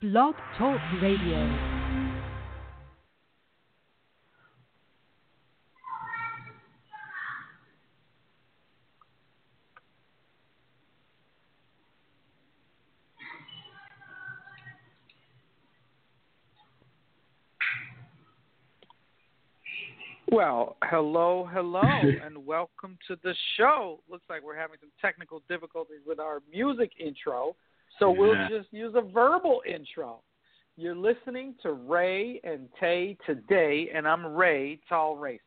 [0.00, 1.74] Blog Talk Radio.
[20.30, 21.80] Well, hello, hello,
[22.24, 24.00] and welcome to the show.
[24.10, 27.54] Looks like we're having some technical difficulties with our music intro,
[27.98, 28.20] so yeah.
[28.20, 30.20] we'll just use a verbal intro.
[30.76, 35.38] You're listening to Rae and Tay today, and I'm Rae, Tall Rayside.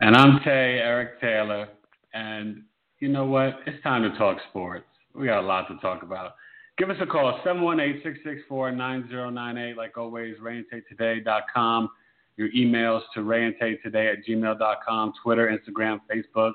[0.00, 1.68] And I'm Tay, Eric Taylor,
[2.14, 2.62] and
[3.00, 3.60] you know what?
[3.66, 4.86] It's time to talk sports.
[5.14, 6.34] We got a lot to talk about.
[6.78, 11.90] Give us a call, 718-664-9098, like always, raeandtaytoday.com
[12.38, 16.52] your emails to raeandtaytoday at gmail.com, Twitter, Instagram, Facebook,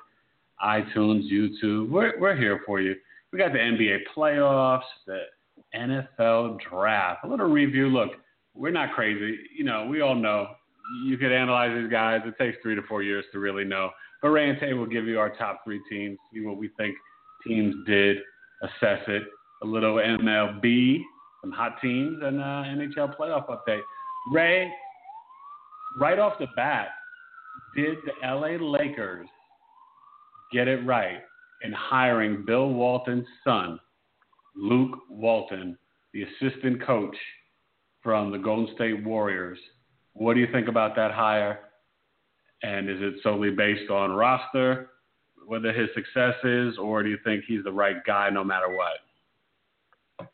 [0.66, 1.89] iTunes, YouTube.
[1.89, 2.95] We're, we're here for you.
[3.33, 5.21] We got the NBA playoffs, the
[5.75, 7.25] NFL draft.
[7.25, 7.87] A little review.
[7.87, 8.11] Look,
[8.53, 9.39] we're not crazy.
[9.57, 10.49] You know, we all know
[11.03, 12.21] you could analyze these guys.
[12.25, 13.89] It takes three to four years to really know.
[14.21, 16.95] But Rae and Tay will give you our top three teams, see what we think
[17.45, 18.17] teams did,
[18.61, 19.23] assess it.
[19.63, 21.01] A little MLB,
[21.41, 23.81] some hot teams, and uh, NHL playoff update.
[24.31, 24.71] Rae,
[25.97, 26.89] right off the bat,
[27.75, 29.27] did the LA Lakers
[30.51, 31.21] get it right
[31.64, 33.80] in hiring Bill Walton's son,
[34.56, 35.78] Luke Walton,
[36.14, 37.16] the assistant coach
[38.02, 39.58] from the Golden State Warriors?
[40.14, 41.59] What do you think about that hire?
[42.61, 44.90] And is it solely based on roster,
[45.47, 50.29] whether his success is, or do you think he's the right guy no matter what?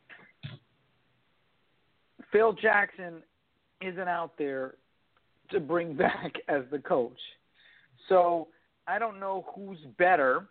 [2.32, 3.24] Phil Jackson
[3.82, 4.76] isn't out there
[5.52, 7.18] to bring back as the coach.
[8.08, 8.48] So
[8.88, 10.48] I don't know who's better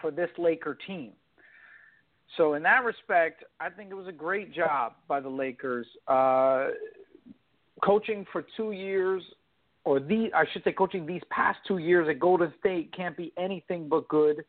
[0.00, 1.12] for this Laker team.
[2.36, 5.86] So in that respect, I think it was a great job by the Lakers.
[6.06, 6.68] Uh,
[7.84, 9.22] coaching for two years,
[9.84, 13.32] or the I should say, coaching these past two years at Golden State can't be
[13.36, 14.44] anything but good.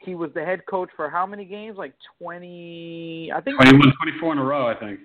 [0.00, 1.76] He was the head coach for how many games?
[1.76, 3.56] Like twenty, I think.
[3.56, 5.00] 21, 24 in a row, I think.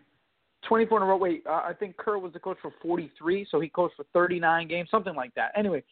[0.68, 1.18] 24 in a row.
[1.18, 4.68] Wait, uh, I think Kerr was the coach for 43, so he coached for 39
[4.68, 5.52] games, something like that.
[5.58, 5.84] Anyway,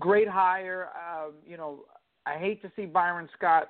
[0.00, 0.88] great hire.
[0.94, 1.84] Um, you know,
[2.26, 3.68] I hate to see Byron Scott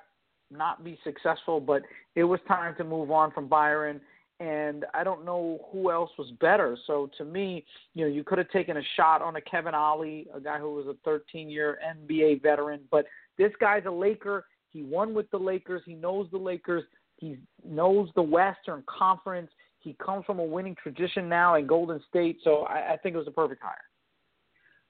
[0.51, 1.81] not be successful, but
[2.15, 3.99] it was time to move on from Byron.
[4.39, 6.77] And I don't know who else was better.
[6.87, 10.27] So to me, you know, you could have taken a shot on a Kevin Ollie,
[10.33, 12.81] a guy who was a 13-year NBA veteran.
[12.91, 13.05] But
[13.37, 14.45] this guy's a Laker.
[14.69, 15.83] He won with the Lakers.
[15.85, 16.83] He knows the Lakers.
[17.17, 19.49] He knows the Western Conference.
[19.79, 23.19] He comes from a winning tradition now in Golden State, so I, I think it
[23.19, 23.77] was a perfect hire.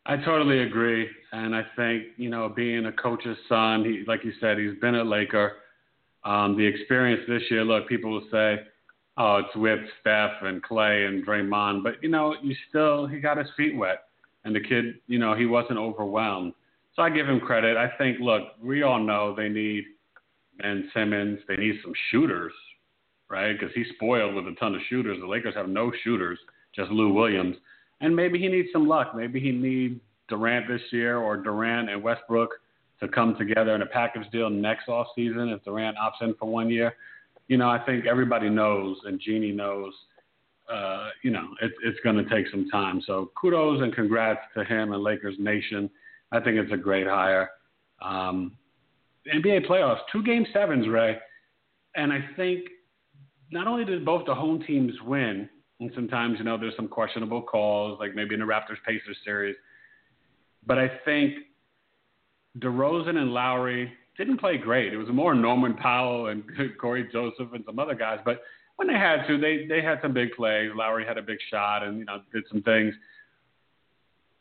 [0.08, 4.34] I totally agree, and I think you know, being a coach's son, he like you
[4.40, 5.54] said, he's been a Laker.
[6.24, 8.60] Um, the experience this year, look, people will say,
[9.18, 13.38] "Oh, it's with Steph and Clay and Draymond," but you know, you still he got
[13.38, 14.04] his feet wet,
[14.44, 16.54] and the kid, you know, he wasn't overwhelmed.
[16.96, 17.76] So I give him credit.
[17.76, 19.84] I think, look, we all know they need
[20.60, 21.40] Ben Simmons.
[21.48, 22.54] They need some shooters,
[23.30, 23.54] right?
[23.54, 25.18] Because he's spoiled with a ton of shooters.
[25.20, 26.40] The Lakers have no shooters,
[26.76, 27.58] just Lou Williams.
[28.02, 29.16] And maybe he needs some luck.
[29.16, 32.52] Maybe he needs Durant this year or Durant and Westbrook
[33.00, 36.50] to come together in a package deal next off season if Durant opts in for
[36.50, 36.96] one year.
[37.48, 39.94] You know, I think everybody knows and Jeanie knows,
[40.72, 43.02] uh, you know, it, it's going to take some time.
[43.06, 45.90] So kudos and congrats to him and Lakers Nation.
[46.32, 47.52] I think it's a great hire.
[48.02, 48.58] Um,
[49.34, 51.18] NBA playoffs, two game sevens, Rae.
[51.96, 52.66] And I think
[53.52, 55.50] not only did both the home teams win,
[55.80, 59.56] and sometimes, you know, there's some questionable calls, like maybe in the Raptors Pacers series,
[60.66, 61.36] but I think
[62.60, 64.94] DeRozan and Lowry didn't play great.
[64.94, 66.44] It was more Norman Powell and
[66.80, 68.42] Cory Joseph and some other guys, but
[68.78, 70.70] when they had to, they they had some big plays.
[70.76, 72.94] Lowry had a big shot and you know did some things.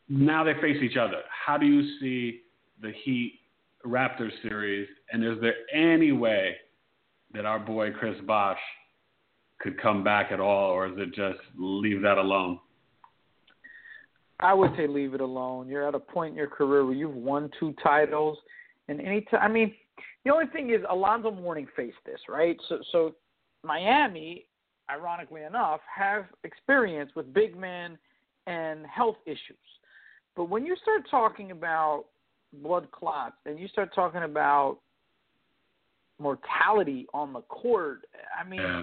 [0.09, 1.23] Now they face each other.
[1.29, 2.43] How do you see
[2.81, 3.41] the Heat
[3.87, 6.57] Raptors series, and is there any way
[7.33, 8.59] that our boy Chris Bosh
[9.65, 12.61] could come back at all, or is it just leave that alone?
[14.39, 15.69] I would say leave it alone.
[15.69, 18.37] You're at a point in your career where you've won two titles,
[18.89, 19.41] and any time.
[19.43, 19.75] I mean,
[20.25, 22.59] the only thing is Alonzo Mourning faced this, right?
[22.69, 23.15] So, so
[23.63, 24.45] Miami,
[24.91, 27.97] ironically enough, have experience with big men
[28.47, 29.57] and health issues.
[30.37, 32.05] But when you start talking about
[32.53, 34.79] blood clots and you start talking about
[36.19, 38.05] mortality on the court,
[38.39, 38.83] I mean, Yeah.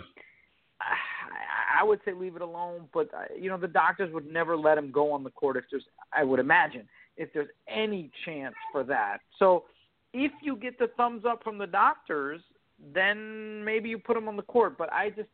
[1.79, 2.87] I, would say leave it alone.
[2.93, 5.65] But uh, you know, the doctors would never let him go on the court if
[5.69, 5.83] there's,
[6.13, 6.87] I would imagine,
[7.17, 9.19] if there's any chance for that.
[9.39, 9.65] So,
[10.13, 12.41] if you get the thumbs up from the doctors,
[12.93, 14.77] then maybe you put him on the court.
[14.77, 15.29] But I just,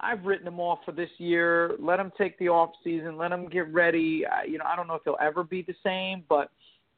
[0.00, 1.72] I've written him off for this year.
[1.80, 3.16] Let him take the off season.
[3.16, 4.24] Let him get ready.
[4.26, 6.50] I, you know, I don't know if he'll ever be the same, but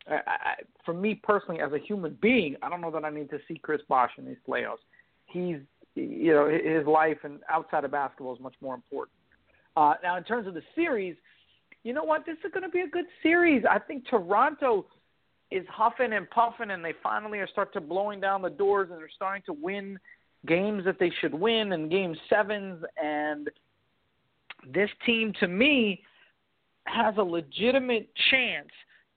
[0.09, 0.55] I, I,
[0.85, 3.59] for me personally, as a human being, I don't know that I need to see
[3.63, 4.79] Chris Bosh in these playoffs.
[5.27, 5.59] He's,
[5.95, 9.17] you know, his life and outside of basketball is much more important.
[9.77, 11.17] Uh, now, in terms of the series,
[11.83, 12.27] you know what?
[12.27, 13.65] This is going to be a good series.
[13.69, 14.87] I think Toronto
[15.51, 18.99] is huffing and puffing, and they finally are start to blowing down the doors, and
[18.99, 19.99] they're starting to win
[20.47, 22.83] games that they should win and game sevens.
[23.03, 23.49] And
[24.73, 26.03] this team, to me,
[26.85, 28.69] has a legitimate chance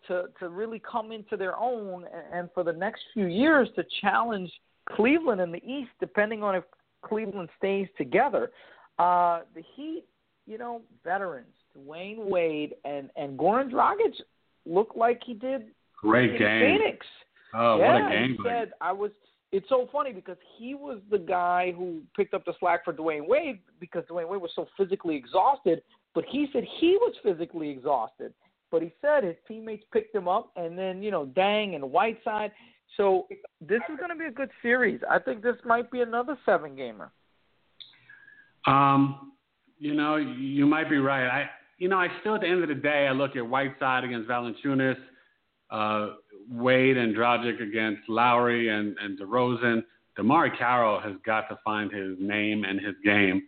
[0.07, 3.83] to to really come into their own, and, and for the next few years to
[4.01, 4.51] challenge
[4.89, 6.63] Cleveland in the East, depending on if
[7.03, 8.51] Cleveland stays together.
[9.00, 10.06] Uh, the Heat,
[10.45, 14.13] you know, veterans, Dwyane Wade and and Goran Dragic
[14.65, 15.68] look like he did
[16.03, 16.77] Great game.
[16.77, 17.06] Phoenix.
[17.56, 18.38] Oh, yeah, what a game!
[18.38, 19.12] he said I was.
[19.51, 23.27] It's so funny because he was the guy who picked up the slack for Dwyane
[23.27, 25.83] Wade because Dwyane Wade was so physically exhausted.
[26.15, 28.33] But he said he was physically exhausted.
[28.71, 32.51] But he said his teammates picked him up, and then you know Deng and Whiteside.
[32.97, 33.27] So
[33.59, 34.99] this is going to be a good series.
[35.09, 37.11] I think this might be another seven gamer.
[38.65, 39.33] Um,
[39.79, 41.27] you know, you might be right.
[41.27, 44.03] I, you know, I still at the end of the day, I look at Whiteside
[44.03, 44.95] against Valanciunas,
[45.71, 46.13] uh,
[46.49, 49.83] Wade and Dragic against Lowry and and DeRozan.
[50.17, 53.43] DeMarre Carroll has got to find his name and his game,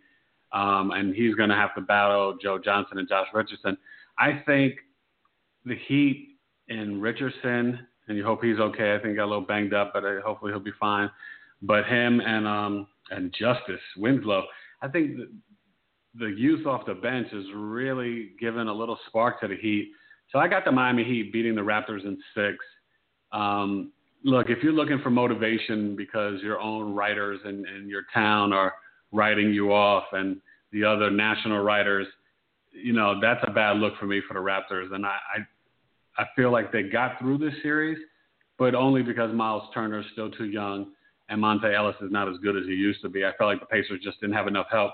[0.52, 3.78] um, and he's going to have to battle Joe Johnson and Josh Richardson.
[4.18, 4.76] I think
[5.64, 6.38] the Heat
[6.68, 8.94] and Richardson, and you hope he's okay.
[8.94, 11.10] I think he got a little banged up, but uh, hopefully he'll be fine.
[11.62, 14.46] But him and um and Justice Winslow,
[14.82, 15.30] I think the,
[16.18, 19.92] the youth off the bench is really giving a little spark to the Heat.
[20.32, 22.58] So I got the Miami Heat beating the Raptors in six.
[23.32, 23.92] Um,
[24.24, 28.74] look, if you're looking for motivation because your own writers in, in your town are
[29.12, 30.42] writing you off and
[30.72, 32.08] the other national writers,
[32.72, 34.94] you know, that's a bad look for me for the Raptors.
[34.94, 35.40] And I, I,
[36.18, 37.98] I feel like they got through this series,
[38.58, 40.92] but only because Myles Turner is still too young
[41.30, 43.26] and Monta Ellis is not as good as he used to be.
[43.26, 44.92] I felt like the Pacers just didn't have enough help.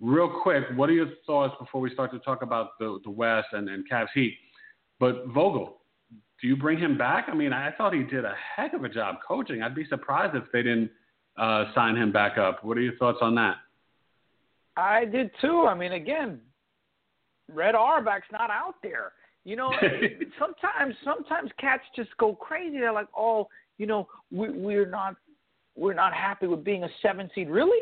[0.00, 3.48] Real quick, what are your thoughts before we start to talk about the, the West
[3.52, 4.36] and, and Cavs Heat?
[4.98, 5.78] But Vogel,
[6.40, 7.26] do you bring him back?
[7.28, 9.62] I mean, I thought he did a heck of a job coaching.
[9.62, 10.90] I'd be surprised if they didn't
[11.38, 12.64] uh, sign him back up.
[12.64, 13.56] What are your thoughts on that?
[14.76, 15.66] I did too.
[15.68, 16.40] I mean, again,
[17.48, 19.12] Red Auerbach's not out there.
[19.44, 19.72] You know,
[20.38, 22.78] sometimes sometimes cats just go crazy.
[22.78, 23.48] They're like, oh,
[23.78, 25.16] you know, we, we're not
[25.76, 27.48] we're not happy with being a seven seed.
[27.48, 27.80] Really?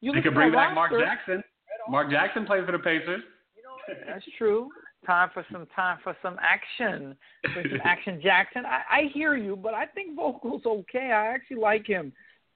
[0.00, 1.42] You look could bring back Mark Jackson.
[1.88, 3.22] Mark Jackson played for the Pacers.
[3.56, 4.68] You know, that's true.
[5.06, 7.16] Time for some time for some action.
[7.52, 8.64] For some action, Jackson.
[8.64, 11.10] I, I hear you, but I think Vogel's okay.
[11.12, 12.12] I actually like him,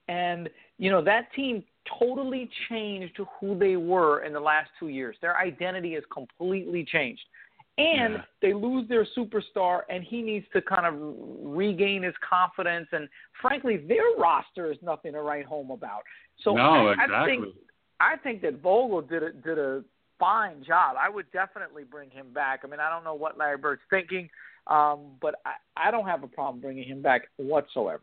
[0.08, 0.48] and
[0.78, 1.64] you know that team
[1.98, 5.16] totally changed who they were in the last two years.
[5.20, 7.22] Their identity has completely changed,
[7.78, 8.24] and Yeah.
[8.40, 10.94] they lose their superstar, and he needs to kind of
[11.56, 12.88] regain his confidence.
[12.92, 13.08] And
[13.40, 16.02] frankly, their roster is nothing to write home about.
[16.42, 17.14] So no, I, exactly.
[17.14, 17.54] I think
[18.00, 19.84] I think that Vogel did a did a
[20.18, 20.96] fine job.
[20.98, 22.60] I would definitely bring him back.
[22.64, 24.30] I mean, I don't know what Larry Bird's thinking,
[24.66, 28.02] um, but I, I don't have a problem bringing him back whatsoever.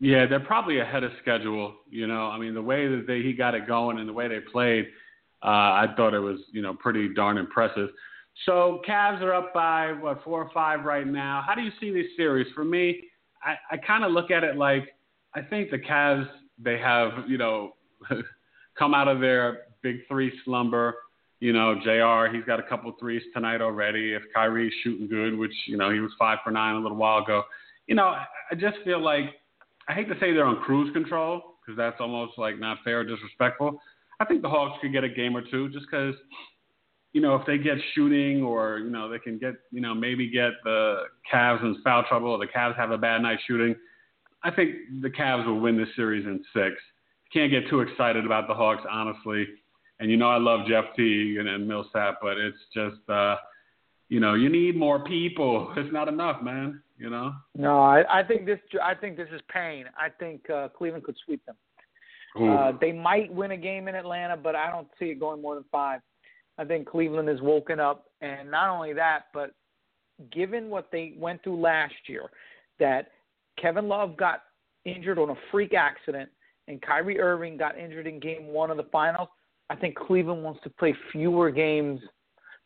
[0.00, 1.74] Yeah, they're probably ahead of schedule.
[1.90, 4.28] You know, I mean, the way that they, he got it going and the way
[4.28, 4.86] they played,
[5.42, 7.88] uh, I thought it was, you know, pretty darn impressive.
[8.46, 11.42] So Cavs are up by what four or five right now.
[11.46, 12.46] How do you see this series?
[12.54, 13.04] For me,
[13.42, 14.94] I, I kind of look at it like
[15.34, 16.28] I think the Cavs
[16.58, 17.72] they have, you know,
[18.78, 20.94] come out of their big three slumber.
[21.40, 22.34] You know, Jr.
[22.34, 24.12] He's got a couple threes tonight already.
[24.12, 27.22] If Kyrie's shooting good, which you know he was five for nine a little while
[27.22, 27.44] ago,
[27.86, 29.24] you know, I, just feel like
[29.88, 33.04] I hate to say they're on cruise control because that's almost like not fair or
[33.04, 33.80] disrespectful.
[34.20, 36.14] I think the Hawks could get a game or two just because,
[37.12, 40.30] you know, if they get shooting or, you know, they can get, you know, maybe
[40.30, 43.74] get the Cavs in foul trouble or the Cavs have a bad night shooting.
[44.42, 46.76] I think the Cavs will win this series in six.
[47.32, 49.46] Can't get too excited about the Hawks, honestly.
[50.00, 53.36] And, you know, I love Jeff Teague and, and Millsap, but it's just, uh,
[54.08, 55.72] you know, you need more people.
[55.76, 57.32] It's not enough, man, you know?
[57.56, 59.86] No, I, I think this I think this is pain.
[59.98, 61.56] I think uh, Cleveland could sweep them.
[62.40, 65.56] Uh, they might win a game in Atlanta, but I don't see it going more
[65.56, 66.00] than five.
[66.58, 69.52] I think Cleveland has woken up, and not only that, but
[70.32, 72.24] given what they went through last year,
[72.80, 73.12] that
[73.60, 74.42] Kevin Love got
[74.84, 76.28] injured on a freak accident,
[76.66, 79.28] and Kyrie Irving got injured in Game One of the Finals.
[79.70, 82.00] I think Cleveland wants to play fewer games.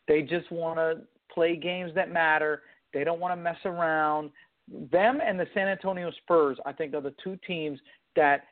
[0.09, 2.63] They just want to play games that matter.
[2.95, 4.31] They don't want to mess around.
[4.91, 7.79] Them and the San Antonio Spurs, I think, are the two teams
[8.17, 8.45] that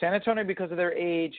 [0.00, 1.34] San Antonio because of their age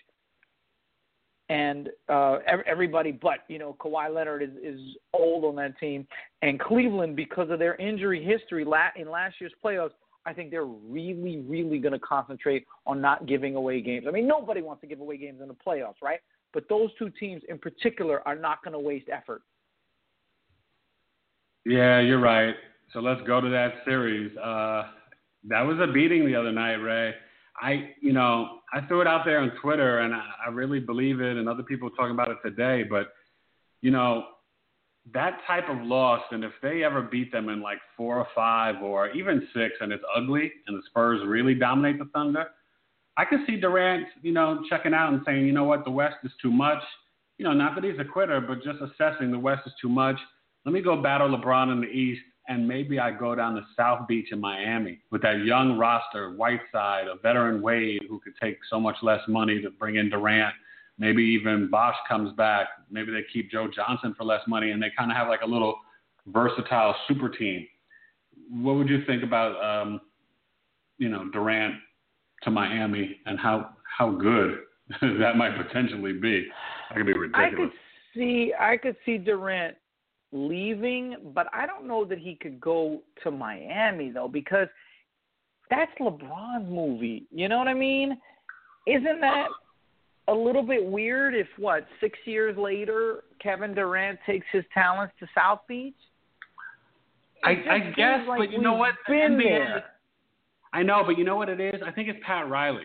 [1.49, 2.37] and uh,
[2.67, 4.79] everybody but you know Kawhi Leonard is, is
[5.13, 6.07] old on that team,
[6.41, 8.65] and Cleveland because of their injury history
[8.95, 9.91] in last year's playoffs.
[10.25, 14.05] I think they're really, really going to concentrate on not giving away games.
[14.07, 16.19] I mean, nobody wants to give away games in the playoffs, right?
[16.53, 19.41] But those two teams in particular are not going to waste effort.
[21.65, 22.53] Yeah, you're right.
[22.93, 24.35] So let's go to that series.
[24.37, 24.83] Uh,
[25.47, 27.13] that was a beating the other night, Rae.
[27.61, 31.19] I, you know, I threw it out there on Twitter, and I, I really believe
[31.19, 32.83] it, and other people are talking about it today.
[32.83, 33.07] But,
[33.81, 34.25] you know,
[35.13, 38.81] that type of loss, and if they ever beat them in like four or five
[38.81, 42.47] or even six, and it's ugly, and the Spurs really dominate the Thunder,
[43.17, 46.17] I could see Durant, you know, checking out and saying, you know what, the West
[46.23, 46.81] is too much.
[47.37, 50.17] You know, not that he's a quitter, but just assessing the West is too much.
[50.65, 54.07] Let me go battle LeBron in the East and maybe I go down to South
[54.07, 58.79] Beach in Miami with that young roster, Whiteside, a veteran Wade who could take so
[58.79, 60.55] much less money to bring in Durant.
[60.97, 62.67] Maybe even Bosh comes back.
[62.89, 65.45] Maybe they keep Joe Johnson for less money, and they kind of have like a
[65.45, 65.75] little
[66.27, 67.67] versatile super team.
[68.51, 70.01] What would you think about, um,
[70.97, 71.75] you know, Durant
[72.43, 74.57] to Miami and how how good
[75.01, 76.47] that might potentially be?
[76.89, 77.53] That could be ridiculous.
[77.53, 77.71] I could
[78.15, 79.77] see I could see Durant
[80.31, 84.67] leaving, but I don't know that he could go to Miami though because
[85.69, 87.25] that's LeBron's movie.
[87.31, 88.17] You know what I mean?
[88.87, 89.47] Isn't that
[90.27, 95.27] a little bit weird if what, 6 years later Kevin Durant takes his talents to
[95.35, 95.95] South Beach?
[97.43, 98.95] I, I guess, like but you know what?
[99.07, 99.85] Been there.
[100.73, 101.81] I know, but you know what it is?
[101.85, 102.83] I think it's Pat Riley.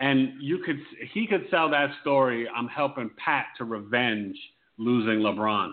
[0.00, 0.78] And you could
[1.12, 2.48] he could sell that story.
[2.54, 4.36] I'm helping Pat to revenge
[4.78, 5.70] losing LeBron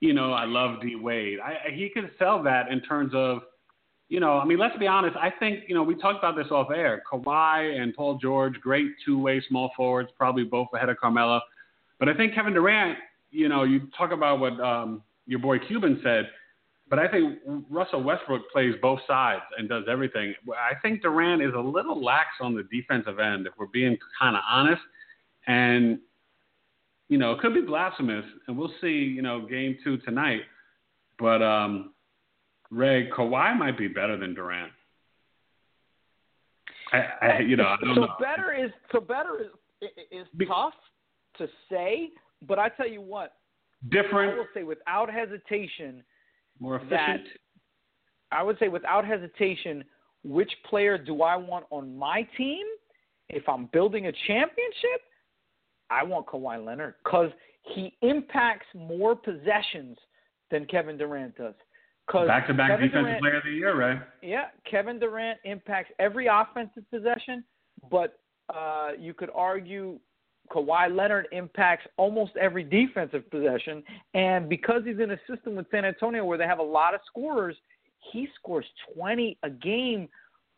[0.00, 1.38] you know, I love D Wade.
[1.40, 3.40] I, he could sell that in terms of,
[4.08, 5.16] you know, I mean, let's be honest.
[5.16, 7.02] I think, you know, we talked about this off air.
[7.10, 11.40] Kawhi and Paul George, great two way small forwards, probably both ahead of Carmelo.
[11.98, 12.98] But I think Kevin Durant,
[13.30, 16.28] you know, you talk about what um, your boy Cuban said,
[16.88, 17.38] but I think
[17.68, 20.34] Russell Westbrook plays both sides and does everything.
[20.50, 24.36] I think Durant is a little lax on the defensive end, if we're being kind
[24.36, 24.82] of honest.
[25.48, 25.98] And
[27.08, 30.42] you know, it could be blasphemous, and we'll see, you know, game two tonight.
[31.18, 31.94] But um,
[32.70, 34.72] Rae, Kawhi might be better than Durant.
[36.92, 38.14] I, I you know, I don't so know.
[38.20, 40.74] better is so better is is be, tough
[41.38, 42.10] to say,
[42.46, 43.34] but I tell you what,
[43.90, 44.32] different.
[44.32, 46.02] I will say without hesitation,
[46.60, 46.90] more efficient.
[46.90, 47.20] That
[48.32, 49.84] I would say without hesitation,
[50.24, 52.66] which player do I want on my team
[53.28, 55.02] if I'm building a championship?
[55.90, 57.30] I want Kawhi Leonard because
[57.62, 59.96] he impacts more possessions
[60.50, 61.54] than Kevin Durant does.
[62.12, 64.00] Back to back defensive Durant, player of the year, right?
[64.22, 67.42] Yeah, Kevin Durant impacts every offensive possession,
[67.90, 68.20] but
[68.54, 69.98] uh, you could argue
[70.50, 73.82] Kawhi Leonard impacts almost every defensive possession.
[74.14, 77.00] And because he's in a system with San Antonio where they have a lot of
[77.06, 77.56] scorers,
[78.12, 78.64] he scores
[78.94, 80.08] 20 a game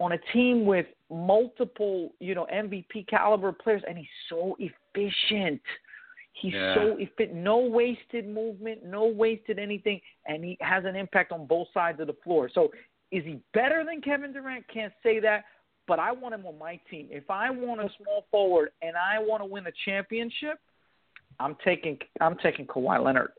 [0.00, 4.56] on a team with multiple, you know, MVP caliber players, and he's so
[5.06, 5.60] efficient.
[6.32, 6.74] He's yeah.
[6.74, 7.34] so efficient.
[7.34, 12.06] No wasted movement, no wasted anything, and he has an impact on both sides of
[12.06, 12.48] the floor.
[12.52, 12.70] So,
[13.10, 14.66] is he better than Kevin Durant?
[14.72, 15.44] Can't say that,
[15.86, 17.08] but I want him on my team.
[17.10, 20.60] If I want a small forward and I want to win a championship,
[21.40, 23.30] I'm taking I'm taking Kawhi Leonard,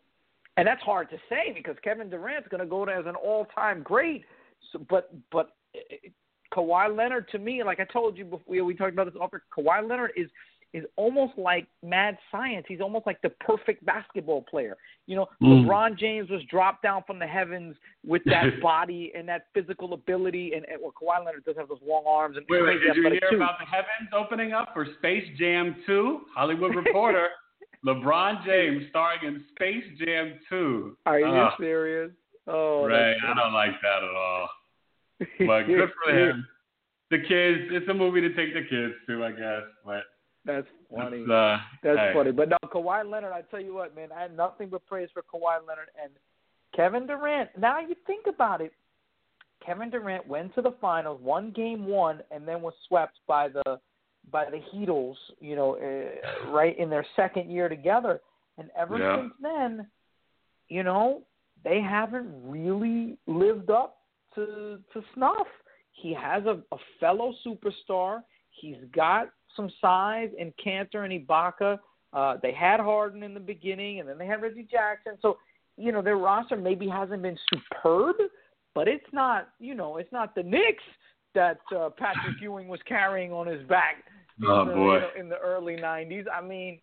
[0.58, 4.25] and that's hard to say because Kevin Durant's going to go as an all-time great.
[4.74, 6.10] So, but but eh, eh,
[6.54, 9.44] Kawhi Leonard to me, like I told you before, we talked about this offer.
[9.56, 10.30] Kawhi Leonard is
[10.74, 12.66] is almost like mad science.
[12.68, 14.78] He's almost like the perfect basketball player.
[15.08, 15.66] You know, mm.
[15.66, 20.54] LeBron James was dropped down from the heavens with that body and that physical ability,
[20.56, 22.38] and, and well, Kawhi Leonard does have those long arms.
[22.38, 23.38] And wait, wait, did you hear too.
[23.38, 26.22] about the heavens opening up for Space Jam 2?
[26.36, 27.30] Hollywood Reporter,
[27.86, 30.98] LeBron James starring in Space Jam 2.
[31.06, 32.12] Are you uh, serious?
[32.48, 34.50] Oh, Ray, I don't like that at all.
[35.48, 36.48] But good for him.
[37.12, 39.64] The kids, it's a movie to take the kids to, I guess.
[39.84, 40.04] But
[40.46, 41.19] that's funny.
[41.27, 42.12] That's, uh, that's hey.
[42.13, 42.31] funny.
[42.31, 45.22] But no, Kawhi Leonard, I tell you what, man, I had nothing but praise for
[45.22, 46.12] Kawhi Leonard and
[46.75, 47.50] Kevin Durant.
[47.58, 48.72] Now you think about it.
[49.65, 53.79] Kevin Durant went to the finals, won game one, and then was swept by the
[54.31, 58.22] by the Heatles, you know, uh, right in their second year together,
[58.58, 59.17] and ever Yeah.
[59.17, 59.88] since then,
[60.67, 61.24] you know,
[61.63, 63.98] they haven't really lived up
[64.36, 65.48] to to snuff.
[65.91, 68.24] He has a, a fellow superstar.
[68.51, 71.79] He's got some size in Kanter and Ibaka.
[72.12, 75.13] Uh, they had Harden in the beginning, and then they had Reggie Jackson.
[75.22, 75.38] So,
[75.77, 78.15] you know, their roster maybe hasn't been superb,
[78.74, 80.84] but it's not, you know, it's not the Knicks
[81.36, 84.03] that uh, Patrick Ewing was carrying on his back
[84.39, 84.96] in, Oh, the, boy.
[84.96, 86.25] You know, in the early '90s.
[86.34, 86.79] I mean,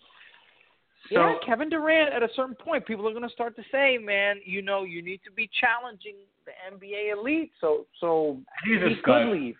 [1.12, 2.12] So yeah, Kevin Durant.
[2.12, 5.02] At a certain point, people are going to start to say, "Man, you know, you
[5.02, 9.56] need to be challenging the NBA elite." So, so he's he could leave.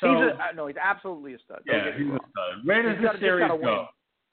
[0.00, 1.60] So he's a, uh, no, he's absolutely a stud.
[1.66, 2.64] Don't yeah, he's a stud.
[2.64, 3.56] Where does the series go?
[3.56, 3.86] win.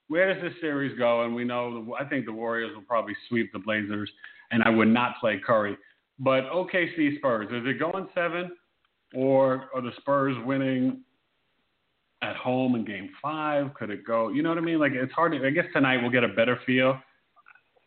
[0.09, 1.23] Where does this series go?
[1.23, 4.09] And we know, the, I think the Warriors will probably sweep the Blazers,
[4.51, 5.77] and I would not play Curry.
[6.19, 8.51] But OKC Spurs, is it going seven,
[9.13, 11.01] or are the Spurs winning
[12.21, 13.73] at home in Game Five?
[13.73, 14.29] Could it go?
[14.29, 14.79] You know what I mean?
[14.79, 15.33] Like it's hard.
[15.33, 16.99] To, I guess tonight we'll get a better feel.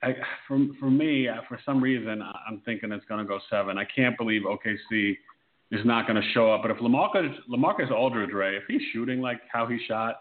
[0.02, 0.14] I,
[0.46, 3.76] for for me, uh, for some reason, I'm thinking it's going to go seven.
[3.78, 5.16] I can't believe OKC
[5.70, 6.62] is not going to show up.
[6.62, 10.20] But if Lamarcus Lamarcus Aldridge, Rae, if he's shooting like how he shot,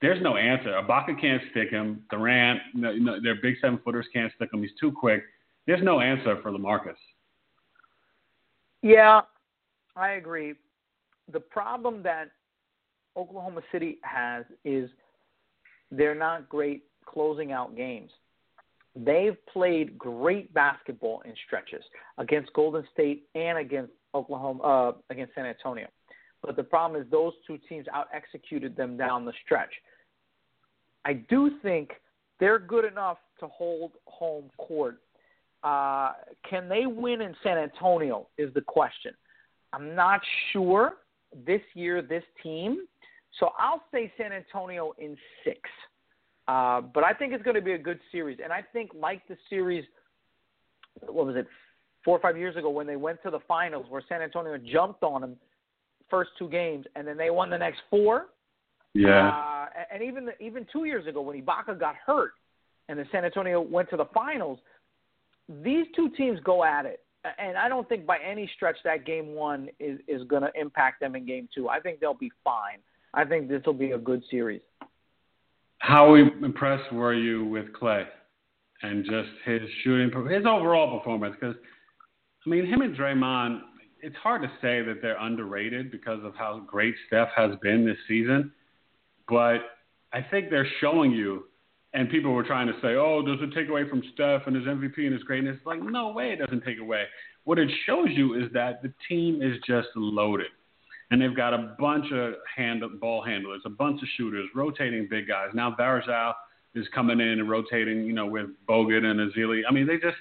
[0.00, 0.70] there's no answer.
[0.70, 2.02] Ibaka can't stick him.
[2.10, 4.62] Durant, no, no, their big seven footers can't stick him.
[4.62, 5.22] He's too quick.
[5.66, 6.96] There's no answer for Lamarcus.
[8.82, 9.22] Yeah,
[9.96, 10.54] I agree.
[11.32, 12.30] The problem that
[13.16, 14.88] Oklahoma City has is
[15.90, 18.10] they're not great closing out games.
[18.94, 21.82] They've played great basketball in stretches
[22.18, 25.88] against Golden State and against Oklahoma uh, against San Antonio.
[26.42, 29.72] But the problem is those two teams out executed them down the stretch.
[31.04, 31.90] I do think
[32.38, 35.00] they're good enough to hold home court.
[35.62, 36.12] Uh,
[36.48, 38.28] can they win in San Antonio?
[38.36, 39.12] Is the question.
[39.72, 40.20] I'm not
[40.52, 40.94] sure
[41.46, 42.86] this year, this team.
[43.38, 45.60] So I'll say San Antonio in six.
[46.46, 48.38] Uh, but I think it's going to be a good series.
[48.42, 49.84] And I think, like the series,
[51.06, 51.46] what was it,
[52.08, 55.02] four or five years ago when they went to the finals where San Antonio jumped
[55.02, 55.36] on them
[56.08, 58.28] first two games and then they won the next four.
[59.28, 62.32] Uh, and even the, even two years ago when Ibaka got hurt
[62.88, 64.58] and the San Antonio went to the finals,
[65.62, 67.04] these two teams go at it.
[67.38, 71.00] And I don't think by any stretch that game one is, is going to impact
[71.00, 71.68] them in game two.
[71.68, 72.78] I think they'll be fine.
[73.12, 74.62] I think this will be a good series.
[75.80, 78.06] How impressed were you with Clay
[78.82, 81.36] and just his shooting, his overall performance?
[81.38, 81.56] Because,
[82.48, 83.60] I mean, him and Draymond,
[84.00, 87.98] it's hard to say that they're underrated because of how great Steph has been this
[88.08, 88.50] season.
[89.28, 89.58] But
[90.14, 91.44] I think they're showing you,
[91.92, 94.64] and people were trying to say, oh, does it take away from Steph and his
[94.64, 95.58] MVP and his greatness?
[95.66, 97.04] Like, no way, it doesn't take away.
[97.44, 100.46] What it shows you is that the team is just loaded.
[101.10, 105.28] And they've got a bunch of hand, ball handlers, a bunch of shooters, rotating big
[105.28, 105.48] guys.
[105.52, 106.32] Now Varejao
[106.74, 109.64] is coming in and rotating, you know, with Bogut and Ezeli.
[109.68, 110.16] I mean, they just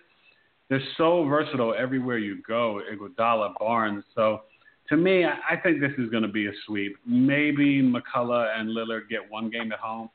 [0.69, 2.81] they're so versatile everywhere you go.
[2.91, 4.03] Iguodala, Barnes.
[4.15, 4.41] So
[4.89, 6.95] to me, I, I think this is going to be a sweep.
[7.05, 10.09] Maybe McCollum and Lillard get one game at home.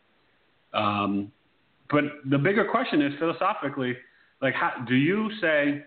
[0.74, 1.32] Um,
[1.90, 3.96] but the bigger question is philosophically,
[4.40, 5.84] like, how, do you say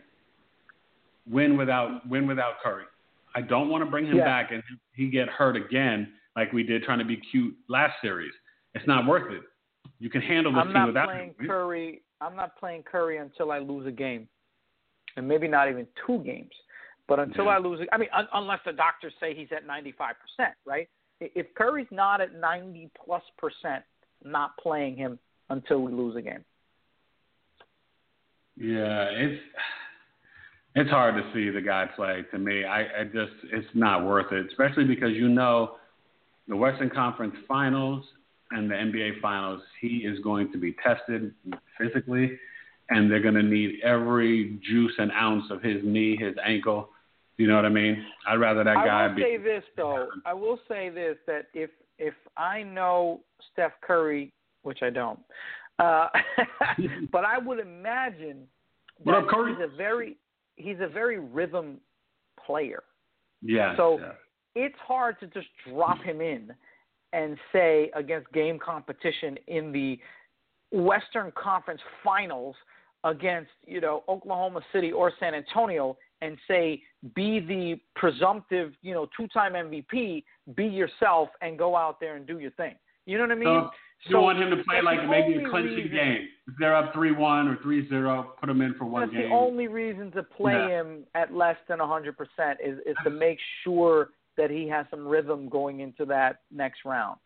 [1.29, 2.85] win without win without Curry?
[3.35, 4.25] I don't want to bring him Yeah.
[4.25, 8.31] back and he get hurt again like we did trying to be cute last series.
[8.73, 9.41] It's not worth it.
[9.99, 11.47] You can handle this I'm team not without playing him.
[11.47, 12.01] Curry.
[12.21, 14.27] I'm not playing Curry until I lose a game,
[15.15, 16.51] and maybe not even two games.
[17.07, 17.51] But until Yeah.
[17.51, 20.89] I lose, I mean, un- unless the doctors say he's at 95 percent, right?
[21.19, 23.83] If Curry's not at 90 plus percent,
[24.23, 26.43] not playing him until we lose a game.
[28.57, 29.41] Yeah, it's
[30.75, 32.23] it's hard to see the guy play.
[32.31, 35.75] To me, I, I just it's not worth it, especially because you know
[36.47, 38.03] the Western Conference Finals
[38.51, 39.61] and the NBA Finals.
[39.81, 41.33] He is going to be tested
[41.77, 42.37] physically,
[42.89, 46.89] and they're going to need every juice and ounce of his knee, his ankle.
[47.37, 48.03] You know what I mean?
[48.27, 49.21] I'd rather that guy I will be.
[49.21, 50.07] say this though.
[50.25, 53.21] I will say this that if if I know
[53.51, 54.31] Steph Curry,
[54.63, 55.19] which I don't,
[55.79, 56.07] uh,
[57.11, 58.47] but I would imagine
[59.03, 59.53] What that up, Curry?
[59.55, 60.17] he's a very
[60.55, 61.77] he's a very rhythm
[62.45, 62.83] player.
[63.41, 63.75] yeah.
[63.77, 64.11] so- yeah.
[64.57, 66.53] It's hard to just drop him in
[67.11, 69.99] and say against game competition in the
[70.71, 72.55] Western Conference Finals
[73.05, 76.81] against you know Oklahoma City or San Antonio and say
[77.15, 80.23] be the presumptive you know two-time MVP,
[80.55, 82.75] be yourself and go out there and do your thing.
[83.05, 83.69] You know what I mean?
[84.09, 86.27] So you want him to play like maybe a clinching reason- game.
[86.47, 89.29] If they're up three one or three zero, put him in for one That's game.
[89.29, 90.81] the only reason to play Yeah.
[90.81, 95.47] him at less than 100% is is to make sure that he has some rhythm
[95.49, 97.17] going into that next round.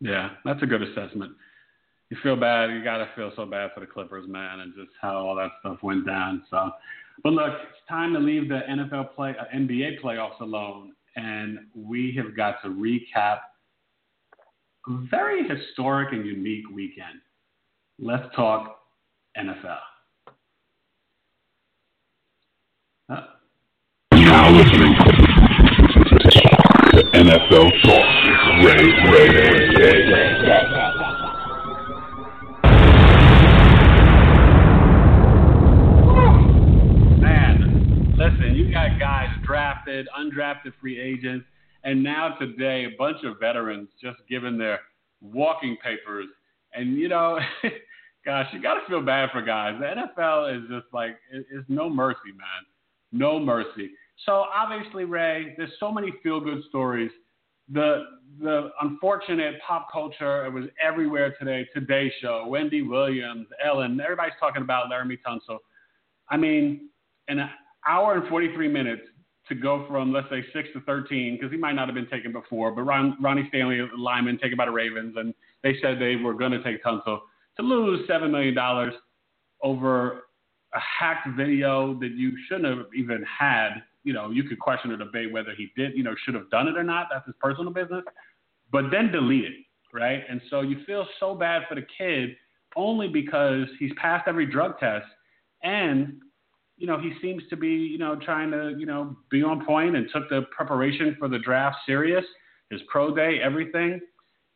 [0.00, 1.32] Yeah, that's a good assessment.
[2.10, 2.70] You feel bad.
[2.70, 5.50] You got to feel so bad for the Clippers, man, and just how all that
[5.60, 6.42] stuff went down.
[6.50, 6.70] So,
[7.22, 12.12] but look, it's time to leave the NFL play, uh, NBA playoffs alone, and we
[12.16, 13.38] have got to recap
[14.88, 17.20] a very historic and unique weekend.
[17.98, 18.80] Let's talk
[19.36, 19.78] NFL.
[23.08, 23.20] Uh,
[24.12, 24.94] now listening
[26.92, 28.20] to NFL Talk
[28.64, 30.00] Rae Rae Rae.
[37.18, 39.28] Man, listen, you got guys
[39.90, 41.46] drafted, undrafted free agents,
[41.84, 44.80] and now today a bunch of veterans just given their
[45.20, 46.26] walking papers.
[46.74, 47.38] And you know,
[48.24, 49.74] gosh, you got to feel bad for guys.
[49.80, 52.64] The NFL is just like it's no mercy, man,
[53.12, 53.90] no mercy.
[54.26, 57.10] So obviously, Ray, there's so many feel good stories.
[57.72, 58.04] The
[58.40, 61.66] the unfortunate pop culture, it was everywhere today.
[61.74, 65.58] Today Show, Wendy Williams, Ellen, everybody's talking about Laremy Tunsil.
[66.28, 66.90] I mean,
[67.28, 67.50] in an
[67.88, 69.02] hour and 43 minutes
[69.50, 72.32] to go from let's say six to 13, because he might not have been taken
[72.32, 76.34] before, but Ron, Ronnie Stanley, lineman, taken by the Ravens, and they said they were
[76.34, 77.20] going to take Tunsil
[77.56, 78.94] to lose seven million dollars
[79.62, 80.24] over
[80.72, 84.96] a hacked video that you shouldn't have even had you know, you could question or
[84.96, 87.08] debate whether he did, you know, should have done it or not.
[87.12, 88.04] That's his personal business.
[88.72, 89.54] But then delete it,
[89.92, 90.22] right?
[90.28, 92.30] And so you feel so bad for the kid
[92.76, 95.06] only because he's passed every drug test
[95.62, 96.14] and
[96.80, 99.96] you know, he seems to be, you know, trying to, you know, be on point
[99.96, 102.24] and took the preparation for the draft serious,
[102.70, 104.00] his pro day, everything.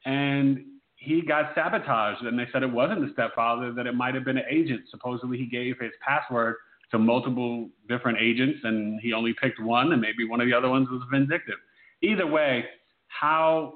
[0.06, 0.64] And
[0.96, 2.22] he got sabotaged.
[2.22, 4.84] And they said it wasn't the stepfather, that it might have been an agent.
[4.90, 6.56] Supposedly he gave his password
[6.92, 10.70] to multiple different agents and he only picked one and maybe one of the other
[10.70, 11.56] ones was vindictive.
[12.02, 12.64] Either way,
[13.08, 13.74] how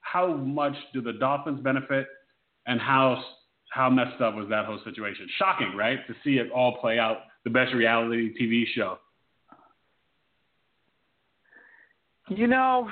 [0.00, 2.06] how much do the Dolphins benefit
[2.66, 3.24] and how
[3.70, 5.26] how messed up was that whole situation?
[5.38, 6.06] Shocking, right?
[6.06, 8.98] To see it all play out, the best reality TV show.
[12.26, 12.90] You know,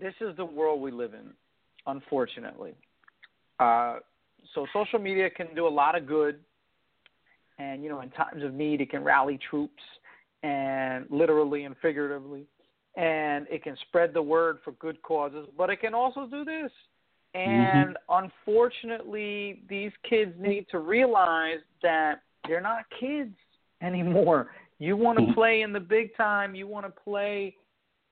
[0.00, 1.28] this is the world we live in,
[1.86, 2.72] unfortunately.
[3.60, 3.96] Uh,
[4.54, 6.40] so social media can do a lot of good
[7.58, 9.82] and you know in times of need it can rally troops
[10.42, 12.46] and literally and figuratively
[12.96, 16.72] and it can spread the word for good causes but it can also do this
[17.34, 18.24] and mm-hmm.
[18.48, 23.34] unfortunately these kids need to realize that they're not kids
[23.82, 25.34] anymore you want to mm-hmm.
[25.34, 27.54] play in the big time you want to play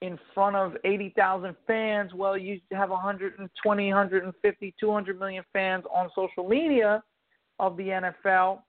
[0.02, 6.48] in front of 80,000 fans well you have 120 150 200 million fans on social
[6.48, 7.02] media
[7.58, 8.60] of the NFL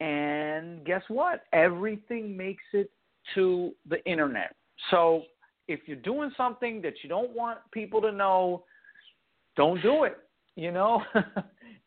[0.00, 1.44] and guess what?
[1.52, 2.90] Everything makes it
[3.34, 4.54] to the internet.
[4.90, 5.22] So
[5.68, 8.64] if you're doing something that you don't want people to know,
[9.56, 10.18] don't do it.
[10.54, 11.02] You know,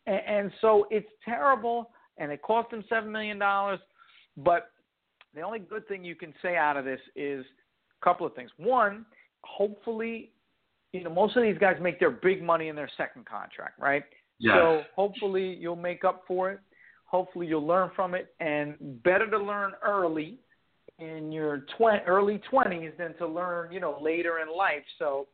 [0.08, 1.89] and, and so it's terrible,
[2.20, 3.80] and it cost them seven million dollars.
[4.38, 4.72] But
[5.34, 7.46] the only good thing you can say out of this is
[8.02, 8.52] a couple of things.
[8.58, 9.06] One,
[9.44, 10.32] hopefully,
[10.94, 14.04] you know, most of these guys make their big money in their second contract, right?
[14.40, 14.56] Yes.
[14.56, 16.60] So hopefully you'll make up for it.
[17.06, 20.38] Hopefully, you'll learn from it, and better to learn early
[21.00, 24.84] in your tw- early 20s than to learn, you know, later in life.
[25.00, 25.28] So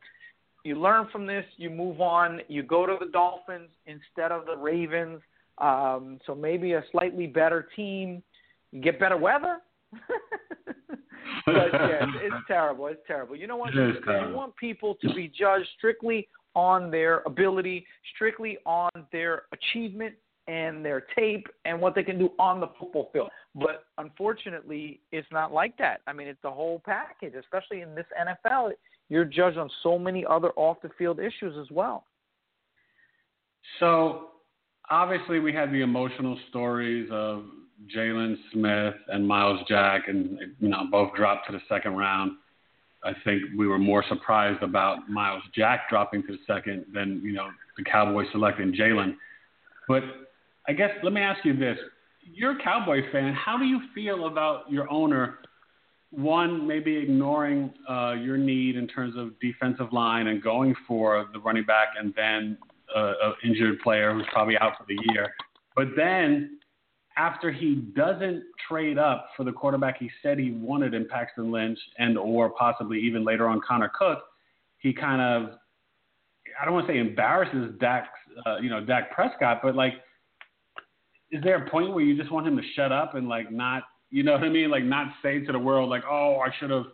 [0.64, 4.56] you learn from this, you move on, you go to the Dolphins instead of the
[4.56, 5.20] Ravens.
[5.58, 8.22] Um, so maybe a slightly better team.
[8.72, 9.58] You get better weather.
[11.46, 12.86] but yeah, it's, it's terrible.
[12.88, 13.36] It's terrible.
[13.36, 13.74] You know what?
[13.74, 20.14] You want people to be judged strictly on their ability, strictly on their achievement,
[20.48, 23.28] and their tape and what they can do on the football field.
[23.54, 26.02] But unfortunately, it's not like that.
[26.06, 28.72] I mean, it's the whole package, especially in this NFL.
[29.08, 32.04] You're judged on so many other off the field issues as well.
[33.80, 34.28] So,
[34.90, 37.44] obviously, we had the emotional stories of
[37.94, 42.32] Jaylon Smith and Myles Jack, and you know both dropped to the second round.
[43.04, 47.32] I think we were more surprised about Myles Jack dropping to the second than you
[47.32, 49.14] know the Cowboys selecting Jaylon.
[49.88, 50.02] But
[50.66, 51.78] I guess let me ask you this:
[52.22, 53.34] You're a Cowboy fan.
[53.34, 55.38] How do you feel about your owner?
[56.10, 61.40] One, maybe ignoring uh, your need in terms of defensive line and going for the
[61.40, 62.56] running back, and then
[62.94, 65.32] an injured player who's probably out for the year.
[65.74, 66.58] But then,
[67.18, 71.78] after he doesn't trade up for the quarterback he said he wanted in Paxton Lynch,
[71.98, 74.22] and or possibly even later on Connor Cook,
[74.78, 75.58] he kind of
[76.60, 78.08] I don't want to say embarrasses Dak,
[78.46, 79.94] uh, you know, Dak Prescott, but like
[81.30, 83.82] is there a point where you just want him to shut up and like not,
[84.10, 84.70] you know what I mean?
[84.70, 86.86] Like not say to the world like, oh, I should have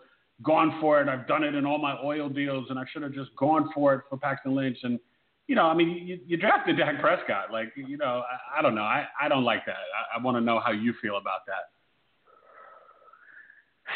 [0.43, 1.09] gone for it.
[1.09, 3.95] I've done it in all my oil deals, and I should have just gone for
[3.95, 4.79] it for Paxton Lynch.
[4.83, 4.99] And
[5.47, 7.53] you know, I mean, you, you drafted Dak Prescott.
[7.53, 8.23] Like, you know,
[8.55, 8.83] I, I don't know.
[8.83, 9.75] I, I don't like that.
[9.75, 11.71] I, I want to know how you feel about that.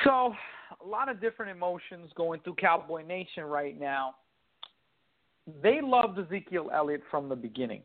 [0.04, 0.34] So,
[0.82, 4.16] a lot of different emotions going through Cowboy Nation right now.
[5.62, 7.82] They loved Ezekiel Elliott from the beginning.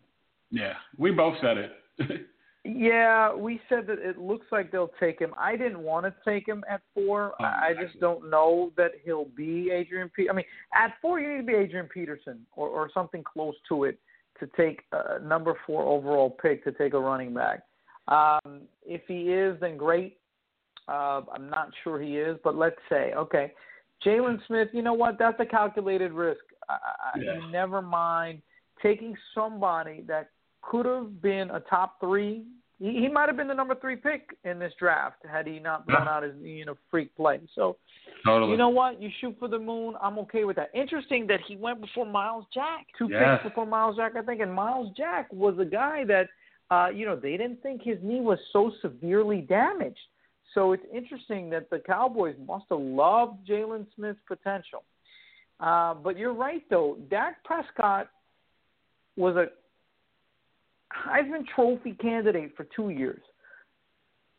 [0.50, 1.72] Yeah, we both said it.
[2.64, 5.34] yeah, we said that it looks like they'll take him.
[5.38, 7.34] I didn't want to take him at four.
[7.40, 10.12] Oh, I just don't know that he'll be Adrian.
[10.16, 13.56] Pe- I mean, at four, you need to be Adrian Peterson or, or something close
[13.70, 13.98] to it
[14.40, 17.64] to take a number four overall pick to take a running back.
[18.08, 20.18] Um, if he is, then great.
[20.88, 23.54] Uh, I'm not sure he is, but let's say okay.
[24.06, 25.18] Jaylon Smith, you know what?
[25.20, 26.42] That's a calculated risk.
[26.70, 26.78] I,
[27.20, 27.32] Yeah.
[27.34, 28.42] I never mind
[28.82, 30.30] taking somebody that
[30.62, 32.44] could have been a top three.
[32.80, 35.86] He, he might have been the number three pick in this draft had he not
[35.86, 36.10] blown Yeah.
[36.12, 37.40] out his you know freak play.
[37.56, 37.78] So
[38.26, 38.52] Totally.
[38.52, 39.02] you know what?
[39.02, 39.96] You shoot for the moon.
[40.02, 40.70] I'm okay with that.
[40.74, 42.88] Interesting that he went before Myles Jack.
[42.98, 43.40] Two Yes.
[43.42, 44.42] picks before Myles Jack, I think.
[44.42, 46.28] And Myles Jack was a guy that,
[46.72, 50.00] uh, you know, they didn't think his knee was so severely damaged.
[50.54, 54.84] So it's interesting that the Cowboys must have loved Jaylon Smith's potential.
[55.60, 56.98] Uh, but you're right, though.
[57.10, 58.10] Dak Prescott
[59.16, 59.48] was a
[61.08, 63.22] Heisman Trophy candidate for two years.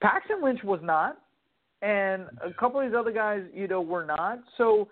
[0.01, 1.19] Paxton Lynch was not,
[1.81, 4.41] and a couple of these other guys, you know, were not.
[4.59, 4.89] So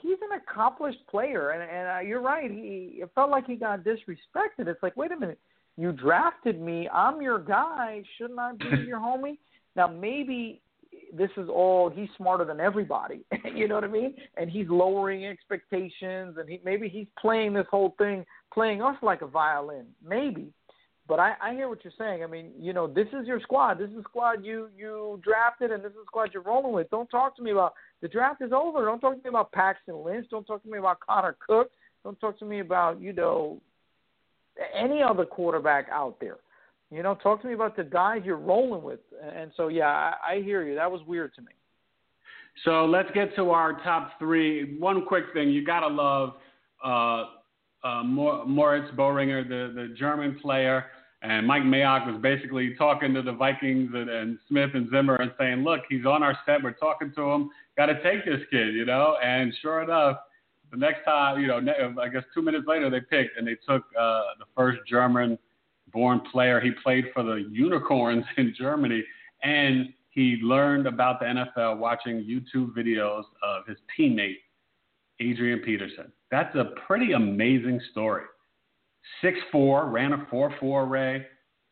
[0.00, 2.50] he's an accomplished player, and and uh, you're right.
[2.50, 4.68] He it felt like he got disrespected.
[4.68, 5.38] It's like, wait a minute,
[5.76, 6.88] you drafted me.
[6.88, 8.02] I'm your guy.
[8.16, 9.38] Shouldn't I be your homie?
[9.76, 10.60] Now maybe
[11.12, 13.24] this is all he's smarter than everybody.
[13.54, 14.14] you know what I mean?
[14.36, 19.22] And he's lowering expectations, and he maybe he's playing this whole thing, playing us like
[19.22, 19.86] a violin.
[20.06, 20.52] Maybe.
[21.06, 22.24] But I, I hear what you're saying.
[22.24, 23.78] I mean, you know, this is your squad.
[23.78, 26.88] This is the squad you you drafted, and this is the squad you're rolling with.
[26.90, 28.84] Don't talk to me about the draft is over.
[28.84, 30.26] Don't talk to me about Paxton Lynch.
[30.30, 31.70] Don't talk to me about Connor Cook.
[32.04, 33.60] Don't talk to me about you know
[34.74, 36.38] any other quarterback out there.
[36.90, 39.00] You know, talk to me about the guys you're rolling with.
[39.20, 40.74] And so, yeah, I, I hear you.
[40.76, 41.48] That was weird to me.
[42.64, 44.78] So let's get to our top three.
[44.78, 46.34] One quick thing, you gotta love
[46.84, 47.24] uh,
[47.82, 50.84] uh, Mor- Moritz Boehringer, the the German player,
[51.24, 55.32] and Mike Mayock was basically talking to the Vikings and, and Smith and Zimmer and
[55.38, 56.62] saying, "Look, he's on our set.
[56.62, 57.50] We're talking to him.
[57.78, 60.18] Got to take this kid, you know." And sure enough,
[60.70, 61.60] the next time, you know,
[62.00, 66.60] I guess two minutes later they picked and they took uh, the first German-born player.
[66.60, 69.02] He played for the Unicorns in Germany,
[69.42, 74.36] and he learned about the NFL watching YouTube videos of his teammate
[75.20, 76.12] Adrian Peterson.
[76.30, 78.24] That's a pretty amazing story.
[79.22, 81.24] Six four, ran a four four Rae.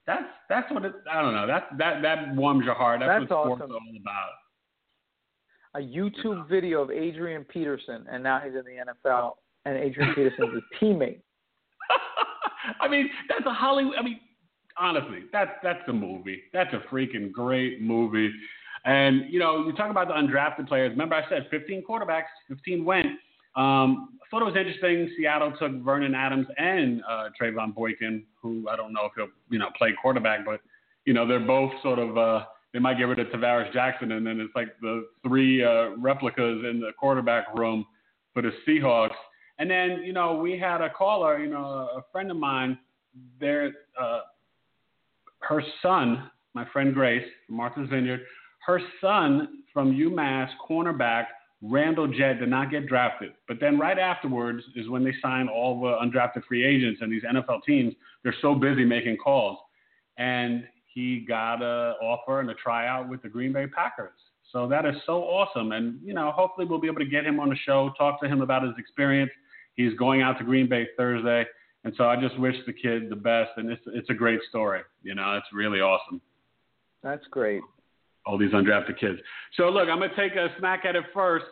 [0.07, 0.93] That's that's what it.
[1.11, 1.47] I don't know.
[1.47, 3.01] That that that warms your heart.
[3.01, 3.77] That's, That's what sports awesome.
[3.77, 4.33] is all about.
[5.75, 9.33] A YouTube video of Adrian Peterson, and now he's in the NFL,
[9.65, 11.21] and Adrian Peterson's his teammate.
[12.81, 13.97] I mean, that's a Hollywood.
[13.99, 14.21] I mean,
[14.77, 16.43] honestly, that's that's a movie.
[16.53, 18.31] That's a freaking great movie.
[18.85, 20.91] And you know, you talk about the undrafted players.
[20.91, 23.07] Remember, I said 15 quarterbacks, 15 went.
[23.55, 25.11] Um, I thought it was interesting.
[25.17, 29.59] Seattle took Vernon Adams and uh, Trevone Boykin, who I don't know if he'll you
[29.59, 30.61] know play quarterback, but
[31.05, 32.17] you know they're both sort of.
[32.17, 35.91] Uh, they might get rid of Tarvaris Jackson, and then it's like the three uh,
[35.99, 37.85] replicas in the quarterback room
[38.33, 39.11] for the Seahawks.
[39.59, 42.79] And then, you know, we had a caller, you know, a friend of mine,
[43.39, 44.21] there, uh,
[45.41, 48.21] her son, my friend Grace Martha's Vineyard,
[48.67, 51.27] her son from UMass cornerback
[51.63, 53.33] Randall Jette did not get drafted.
[53.47, 57.23] But then right afterwards is when they signed all the undrafted free agents and these
[57.23, 57.95] NFL teams,
[58.25, 59.59] they're so busy making calls.
[60.19, 64.19] And he got an offer and a tryout with the Green Bay Packers.
[64.51, 65.73] So that is so awesome.
[65.73, 68.29] And, you know, hopefully we'll be able to get him on the show, talk to
[68.29, 69.31] him about his experience.
[69.75, 71.47] He's going out to Green Bay Thursday.
[71.85, 73.51] And so I just wish the kid the best.
[73.57, 74.81] And it's, it's a great story.
[75.03, 76.21] You know, it's really awesome.
[77.03, 77.63] That's great.
[78.25, 79.19] All these undrafted kids.
[79.57, 81.47] So look, I'm to take a smack at it first.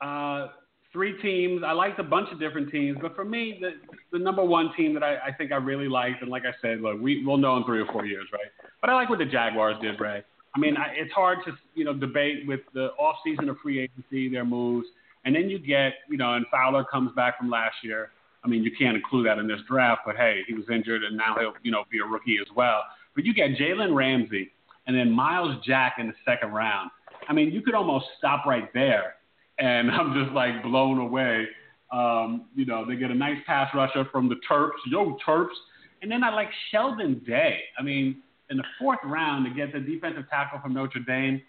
[0.00, 0.48] Uh,
[0.94, 1.62] three teams.
[1.66, 3.72] I liked a bunch of different teams, but for me, the,
[4.12, 6.80] the number one team that I, I think I really liked, and like I said,
[6.80, 8.46] look, we, we'll know in three or four years, right?
[8.80, 10.22] But I like what the Jaguars did, Rae.
[10.54, 13.80] I mean, I, it's hard to you know debate with the off season of free
[13.80, 14.86] agency, their moves,
[15.24, 18.10] and then you get you know, and Fowler comes back from last year.
[18.44, 21.16] I mean, you can't include that in this draft, but hey, he was injured, and
[21.16, 22.82] now he'll you know be a rookie as well.
[23.16, 24.52] But you get Jalen Ramsey
[24.86, 26.90] and then Myles Jack in the second round.
[27.28, 29.14] I mean, you could almost stop right there,
[29.58, 31.46] and I'm just like blown away.
[31.92, 35.54] Um, you know, they get a nice pass rusher from the Terps, yo Terps,
[36.02, 37.60] and then I like Sheldon Day.
[37.78, 41.40] I mean, in the fourth round to get the defensive tackle from Notre Dame.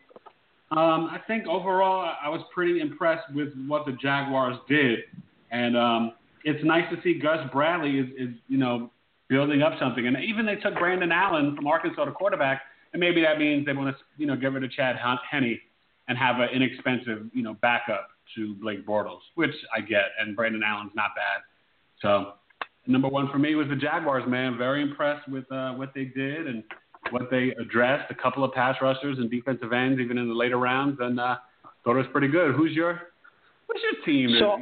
[0.71, 4.99] Um, I think overall, I was pretty impressed with what the Jaguars did,
[5.51, 8.89] and um, it's nice to see Gus Bradley is, is you know
[9.29, 10.07] building up something.
[10.07, 12.61] And even they took Brandon Allen from Arkansas to quarterback,
[12.95, 15.59] and maybe that means they want to you know get rid of Chad Henne
[16.07, 20.05] and have an inexpensive you know backup to Blake Bortles, which I get.
[20.17, 21.41] And Brandon Allen's not bad.
[22.01, 22.35] So
[22.87, 24.57] number one for me was the Jaguars, man.
[24.57, 26.63] Very impressed with uh, what they did and
[27.09, 28.09] what they addressed.
[28.11, 31.35] A couple of pass rushers and defensive ends, even in the later rounds, and uh,
[31.83, 32.55] thought it was pretty good.
[32.55, 33.01] Who's your
[33.65, 34.37] What's your team?
[34.39, 34.57] So,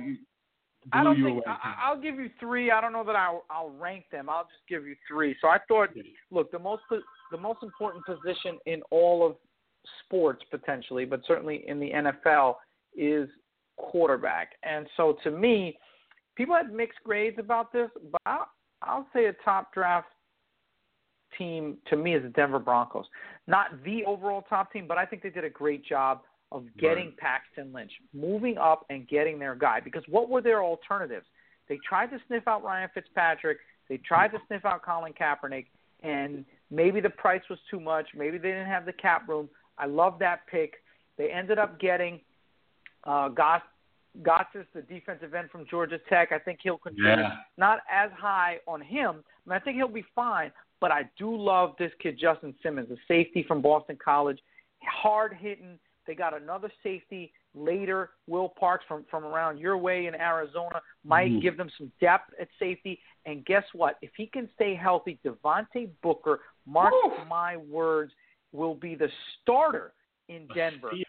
[0.92, 1.42] I don't think away?
[1.46, 2.72] I, I'll give you three.
[2.72, 4.28] I don't know that I'll, I'll rank them.
[4.28, 5.36] I'll just give you three.
[5.40, 5.90] So I thought,
[6.32, 6.82] look, the most
[7.34, 9.36] the most important position in all of
[10.06, 12.56] sports potentially, but certainly in the NFL
[12.96, 13.28] is
[13.78, 14.52] quarterback.
[14.64, 15.78] And so to me,
[16.36, 18.48] people had mixed grades about this, but I'll,
[18.84, 20.08] I'll say a top draft
[21.38, 23.06] team to me is the Denver Broncos.
[23.48, 27.08] Not the overall top team, but I think they did a great job of getting
[27.08, 27.18] Right.
[27.18, 29.80] Paxton Lynch, moving up and getting their guy.
[29.80, 31.26] Because what were their alternatives?
[31.68, 33.58] They tried to sniff out Ryan Fitzpatrick.
[33.90, 35.66] They tried to sniff out Colin Kaepernick,
[36.04, 38.08] and maybe the price was too much.
[38.16, 39.50] Maybe they didn't have the cap room.
[39.78, 40.76] I love that pick.
[41.18, 42.20] They ended up getting
[43.06, 43.62] uh, Goss,
[44.22, 46.32] Gotsis, the defensive end from Georgia Tech.
[46.32, 47.20] I think he'll contribute.
[47.20, 47.36] Yeah.
[47.58, 49.24] Not as high on him.
[49.46, 50.52] I, mean, I think he'll be fine.
[50.80, 54.40] But I do love this kid, Justin Simmons, a safety from Boston College.
[54.82, 55.80] Hard hitting.
[56.06, 60.82] They got another safety later, Will Parks from, from around your way in Arizona.
[61.04, 61.42] Might Mhm.
[61.42, 63.00] give them some depth at safety.
[63.26, 63.98] And guess what?
[64.02, 66.94] If he can stay healthy, Devontae Booker, mark
[67.28, 68.14] my words,
[68.52, 69.10] will be the
[69.42, 69.94] starter
[70.30, 70.90] in Denver.
[70.92, 71.04] steal.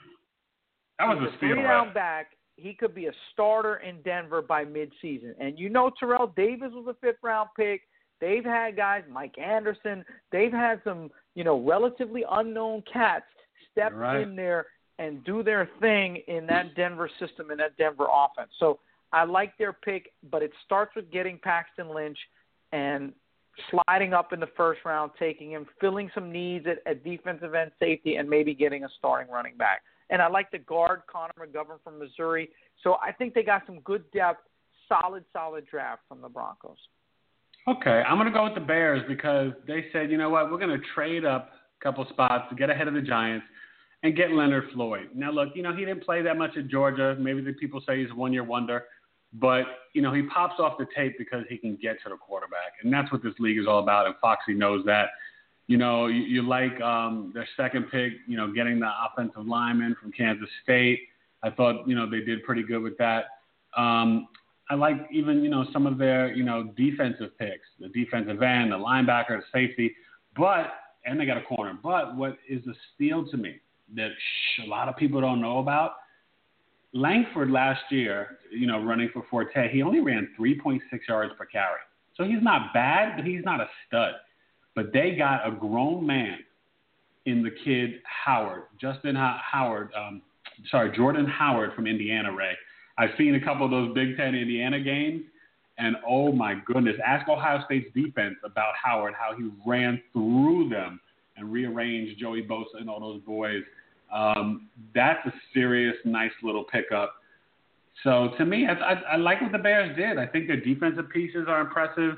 [0.98, 1.54] That was He's a steal.
[1.54, 2.36] three down back.
[2.56, 5.34] He could be a starter in Denver by midseason.
[5.40, 7.88] And you know Terrell Davis was a fifth round pick.
[8.20, 10.04] They've had guys, Mike Anderson.
[10.30, 13.26] They've had some, you know, relatively unknown cats
[13.72, 14.20] step right.
[14.20, 14.66] in there
[14.98, 18.50] and do their thing in that Denver system in that Denver offense.
[18.58, 18.78] So
[19.12, 22.18] I like their pick, but it starts with getting Paxton Lynch
[22.72, 23.12] and
[23.70, 27.70] sliding up in the first round, taking him, filling some needs at, at defensive end
[27.78, 29.82] safety, and maybe getting a starting running back.
[30.10, 32.50] And I like the guard Connor McGovern from Missouri.
[32.82, 34.40] So I think they got some good depth,
[34.88, 36.76] solid, solid draft from the Broncos.
[37.66, 40.58] Okay, I'm going to go with the Bears because they said, you know what, we're
[40.58, 43.46] going to trade up a couple spots to get ahead of the Giants
[44.04, 45.08] and get Leonard Floyd.
[45.14, 47.16] Now, look, you know, he didn't play that much at Georgia.
[47.18, 48.84] Maybe the people say he's a one year wonder,
[49.32, 49.64] but,
[49.94, 52.74] you know, he pops off the tape because he can get to the quarterback.
[52.82, 55.08] And that's what this league is all about, and Foxy knows that.
[55.66, 59.96] You know, you, you like um, their second pick, you know, getting the offensive lineman
[60.00, 61.00] from Kansas State.
[61.42, 63.24] I thought, you know, they did pretty good with that.
[63.74, 64.28] Um,
[64.68, 68.72] I like even you know some of their you know defensive picks, the defensive end,
[68.72, 69.94] the linebacker, the safety,
[70.36, 70.72] but
[71.04, 71.78] and they got a corner.
[71.82, 73.60] But what is a steal to me
[73.94, 74.10] that
[74.64, 75.92] a lot of people don't know about?
[76.92, 81.80] Langford last year, you know, running for Forte, he only ran 3.6 yards per carry.
[82.16, 84.12] So he's not bad, but he's not a stud.
[84.76, 86.38] But they got a grown man
[87.26, 90.22] in the kid Howard, Justin Howard, um,
[90.70, 92.54] sorry, Jordan Howard from Indiana, Rae.
[92.98, 95.22] I've seen a couple of those Big Ten Indiana games,
[95.78, 101.00] and oh my goodness, ask Ohio State's defense about Howard, how he ran through them
[101.36, 103.62] and rearrange Joey Bosa and all those boys.
[104.12, 107.14] Um, that's a serious, nice little pickup.
[108.02, 110.18] So to me, I, I, I like what the Bears did.
[110.18, 112.16] I think their defensive pieces are impressive,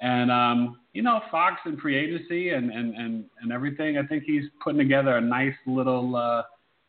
[0.00, 3.98] and um, you know, Fox and free agency and, and, and, and everything.
[3.98, 6.42] I think he's putting together a nice little uh,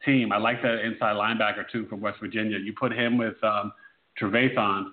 [0.03, 0.31] team.
[0.31, 2.57] I like the inside linebacker too from West Virginia.
[2.57, 3.71] You put him with um,
[4.19, 4.85] Trevathan,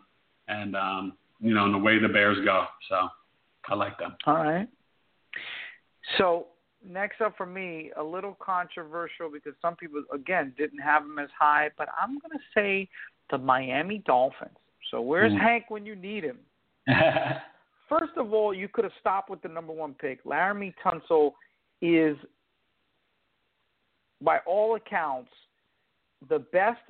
[0.48, 2.66] and um, you know, and the way the Bears go.
[2.88, 3.08] So
[3.68, 4.16] I like them.
[4.26, 4.68] All right.
[6.18, 6.46] So
[6.86, 11.28] next up for me, a little controversial because some people again didn't have him as
[11.38, 12.88] high, but I'm going to say
[13.30, 14.56] the Miami Dolphins.
[14.90, 15.40] So where's Mm.
[15.40, 16.38] Hank when you need him?
[17.88, 20.24] First of all, you could have stopped with the number one pick.
[20.24, 21.32] Laremy Tunsil
[21.82, 22.16] is,
[24.22, 25.30] by all accounts,
[26.28, 26.80] the best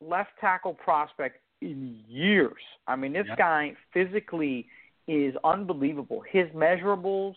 [0.00, 2.62] left tackle prospect in years.
[2.86, 3.36] I mean, this Yeah.
[3.36, 4.68] guy physically
[5.06, 6.20] is unbelievable.
[6.20, 7.34] His measurables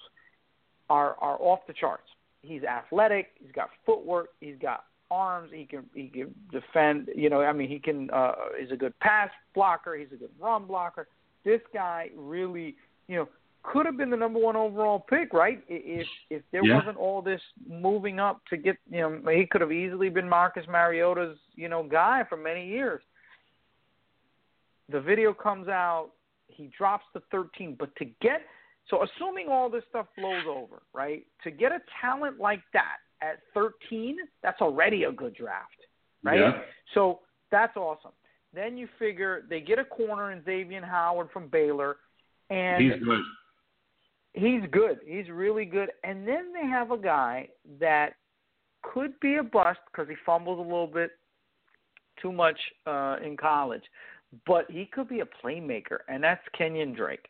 [0.93, 2.09] are are off the charts.
[2.41, 3.27] He's athletic.
[3.41, 4.29] He's got footwork.
[4.41, 5.49] He's got arms.
[5.53, 7.09] He can he can defend.
[7.15, 8.09] You know, I mean, he can.
[8.11, 9.95] Uh, he's a good pass blocker.
[9.95, 11.07] He's a good run blocker.
[11.45, 12.75] This guy really,
[13.07, 13.27] you know,
[13.63, 15.63] could have been the number one overall pick, right?
[15.67, 16.77] If if there Yeah.
[16.77, 20.67] wasn't all this moving up to get, you know, he could have easily been Marcus
[20.67, 23.03] Mariota's, you know, guy for many years.
[24.89, 26.11] The video comes out.
[26.47, 28.41] He drops the 13, but to get
[28.89, 31.25] So assuming all this stuff blows over, right?
[31.43, 35.77] To get a talent like that at 13, that's already a good draft,
[36.23, 36.39] right?
[36.39, 36.51] Yeah.
[36.93, 37.19] So
[37.51, 38.11] that's awesome.
[38.53, 41.97] Then you figure they get a corner in Xavier Howard from Baylor,
[42.49, 43.21] and He's good.
[44.33, 44.99] he's good.
[45.07, 45.89] He's really good.
[46.03, 48.13] And then they have a guy that
[48.83, 51.11] could be a bust because he fumbles a little bit
[52.21, 53.83] too much uh, in college,
[54.45, 57.25] but he could be a playmaker, and that's Kenyan Drake.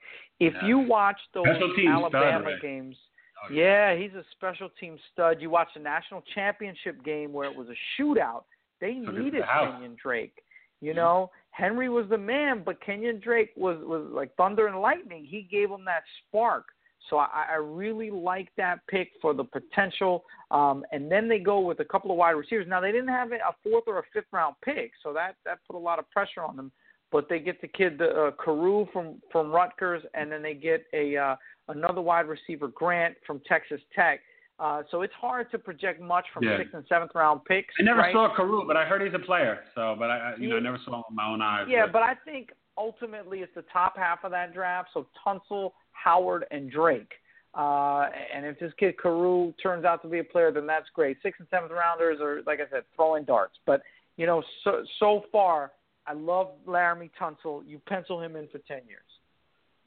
[0.47, 0.65] If Yeah.
[0.65, 2.61] you watch those team stud, Alabama right?
[2.61, 2.97] games,
[3.43, 5.41] Oh, yeah, he's a special team stud.
[5.41, 8.43] You watch the national championship game where it was a shootout.
[8.79, 9.43] They to needed.
[9.43, 10.43] Kenyan Drake.
[10.79, 15.25] You know, Henry was the man, but Kenyan Drake was was like thunder and lightning.
[15.25, 16.65] He gave them that spark.
[17.09, 20.23] So I, I really like that pick for the potential.
[20.51, 22.65] Um, and then they go with a couple of wide receivers.
[22.67, 25.75] Now they didn't have a fourth or a fifth round pick, so that that put
[25.75, 26.71] a lot of pressure on them.
[27.13, 30.85] But they get the kid, the uh, Carroo from from Rutgers, and then they get
[30.93, 31.35] a uh,
[31.69, 34.19] another wide receiver, Grant from Texas Tech.
[34.59, 36.57] Uh, so it's hard to project much from Yeah.
[36.57, 37.73] sixth and seventh round picks.
[37.79, 38.13] I never right?
[38.13, 39.59] saw Carroo, but I heard he's a player.
[39.75, 41.67] So, but I, you know, I never saw him with my own eyes.
[41.69, 44.89] Yeah, but I think ultimately it's the top half of that draft.
[44.93, 47.13] So Tunsil, Howard, and Drake.
[47.55, 51.17] Uh, and if this kid Carroo turns out to be a player, then that's great.
[51.21, 53.55] Sixth and seventh rounders are, like I said, throwing darts.
[53.67, 53.81] But
[54.17, 55.71] you know, so so far,
[56.05, 57.63] I love Laremy Tunsil.
[57.65, 59.01] You pencil him in for ten years.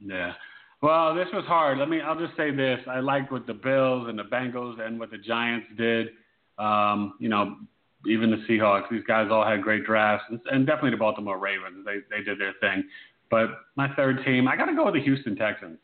[0.00, 0.32] Yeah.
[0.82, 1.78] Well, this was hard.
[1.78, 2.00] Let me.
[2.00, 2.80] I'll just say this.
[2.86, 6.08] I liked what the Bills and the Bengals and what the Giants did.
[6.58, 7.56] Um, you know,
[8.06, 8.90] even the Seahawks.
[8.90, 11.84] These guys all had great drafts, and definitely the Baltimore Ravens.
[11.84, 12.84] They they did their thing.
[13.30, 15.78] But my third team, I got to go with the Houston Texans.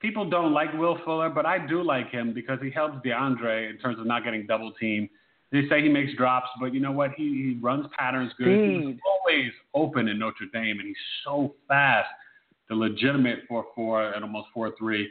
[0.00, 3.78] People don't like Will Fuller, but I do like him because he helps DeAndre in
[3.78, 5.10] terms of not getting double teamed.
[5.52, 7.10] They say he makes drops, but you know what?
[7.16, 8.46] He, he runs patterns good.
[8.46, 12.08] He was always open in Notre Dame, and he's so fast
[12.68, 15.04] the legitimate 4-4 and almost 4-3.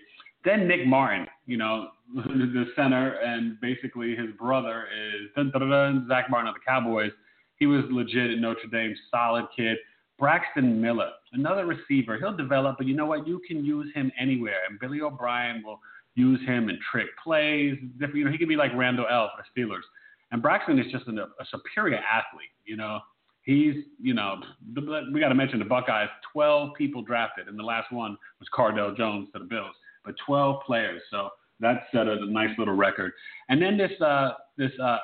[0.45, 5.69] Then Nick Martin, you know, the center, and basically his brother is dun, dun, dun,
[5.69, 7.11] dun, Zack Martin of the Cowboys.
[7.57, 9.77] He was legit at Notre Dame, solid kid.
[10.17, 12.17] Braxton Miller, another receiver.
[12.17, 13.27] He'll develop, but you know what?
[13.27, 15.79] You can use him anywhere, and Billy O'Brien will
[16.15, 17.77] use him in trick plays.
[17.93, 19.83] Different, you know, he could be like Randle El for the Steelers.
[20.31, 22.49] And Braxton is just an, a superior athlete.
[22.65, 22.99] You know,
[23.43, 24.35] he's you know
[24.73, 24.81] the,
[25.13, 26.09] we got to mention the Buckeyes.
[26.31, 29.75] Twelve people drafted, and the last one was Cardale Jones to the Bills,
[30.05, 31.01] but twelve players.
[31.09, 33.11] So that set a nice little record.
[33.49, 34.97] And then this uh, this uh,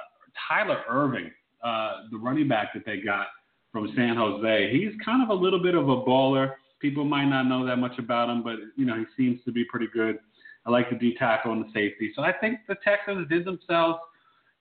[0.48, 1.32] Tyler Ervin,
[1.64, 3.28] uh, the running back that they got
[3.72, 4.72] from San Jose.
[4.72, 6.54] He's kind of a little bit of a baller.
[6.80, 9.66] People might not know that much about him, but you know he seems to be
[9.66, 10.20] pretty good.
[10.66, 12.12] I like the D tackle and the safety.
[12.16, 14.00] So I think the Texans did themselves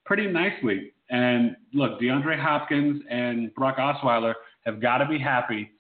[0.05, 0.93] pretty nicely.
[1.11, 4.35] And look, DeAndre Hopkins and Brock Osweiler
[4.65, 5.71] have got to be happy,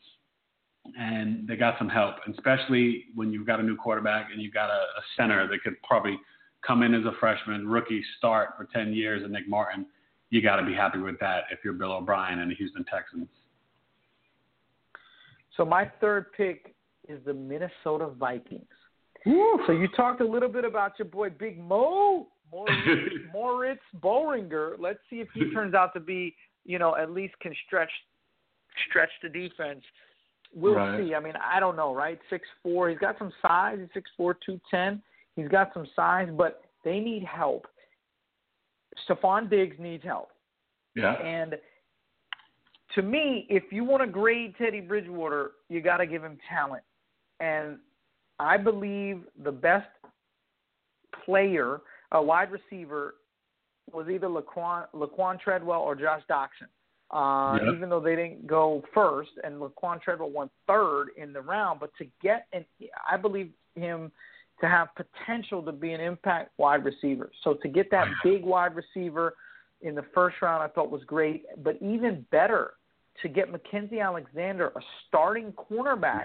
[0.98, 4.68] and they got some help, especially when you've got a new quarterback and you've got
[4.68, 6.18] a, a center that could probably
[6.66, 9.86] come in as a freshman, rookie, start for 10 years, and Nick Martin.
[10.30, 13.28] You got to be happy with that if you're Bill O'Brien and the Houston Texans.
[15.56, 16.74] So my third pick
[17.08, 18.64] is the Minnesota Vikings.
[19.66, 22.28] So you talked a little bit about your boy Big Mo
[22.66, 24.76] Moritz, Moritz Boehringer.
[24.78, 26.34] Let's see if he turns out to be,
[26.64, 27.90] you know, at least can stretch
[28.88, 29.82] stretch the defense.
[30.55, 31.00] We'll Right.
[31.05, 31.14] see.
[31.14, 32.18] I mean, I don't know, right?
[32.30, 32.88] Six four.
[32.90, 33.78] He's got some size.
[33.80, 35.02] He's six four, two ten.
[35.36, 37.66] He's got some size, but they need help.
[39.09, 40.28] Stefon Diggs needs help.
[40.94, 41.14] Yeah.
[41.14, 41.57] And
[42.94, 46.84] to me, if you want to grade Teddy Bridgewater, you got to give him talent.
[47.40, 47.78] And
[48.38, 49.88] I believe the best
[51.24, 51.80] player,
[52.14, 53.16] a wide receiver,
[53.92, 56.68] was either Laquan, Laquon Treadwell or Josh Doctson.
[57.10, 57.72] Uh, Yeah.
[57.72, 61.90] Even though they didn't go first, and Laquon Treadwell went third in the round, but
[61.98, 62.64] to get an,
[63.10, 64.10] I believe him
[64.60, 67.30] to have potential to be an impact wide receiver.
[67.42, 69.34] So to get that big wide receiver
[69.82, 71.44] in the first round, I thought was great.
[71.62, 72.74] But even better,
[73.22, 76.24] to get Mackensie Alexander, a starting cornerback.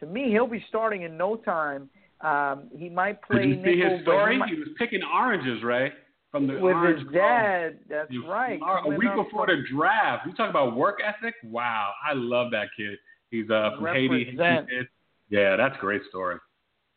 [0.00, 1.88] To me, he'll be starting in no time.
[2.20, 4.38] Um, he might play Did you see nickel, his he story?
[4.38, 5.92] might- He was picking oranges, right?
[6.30, 7.78] From the with orange his dad.
[7.88, 8.60] That's You- right.
[8.62, 10.26] A week before from- the draft.
[10.26, 11.34] You talk about work ethic?
[11.44, 12.98] Wow, I love that kid.
[13.30, 14.08] He's uh, from Haiti.
[14.24, 14.68] Represent.
[14.68, 14.88] Haiti kid.
[15.30, 16.38] Yeah, that's a great story.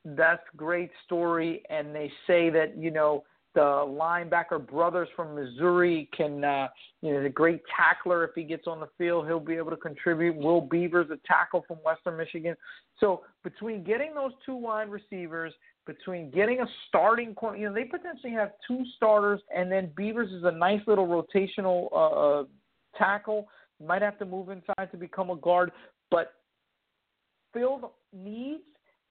[0.03, 6.43] that's great story and they say that you know the linebacker brothers from Missouri can
[6.43, 6.67] uh
[7.01, 9.77] you know the great tackler if he gets on the field he'll be able to
[9.77, 12.55] contribute Will Beavers a tackle from Western Michigan
[12.99, 15.53] so between getting those two wide receivers
[15.85, 20.31] between getting a starting corner you know they potentially have two starters and then Beavers
[20.31, 22.43] is a nice little rotational uh, uh
[22.97, 23.47] tackle
[23.85, 25.71] might have to move inside to become a guard
[26.09, 26.33] but
[27.53, 28.63] filled needs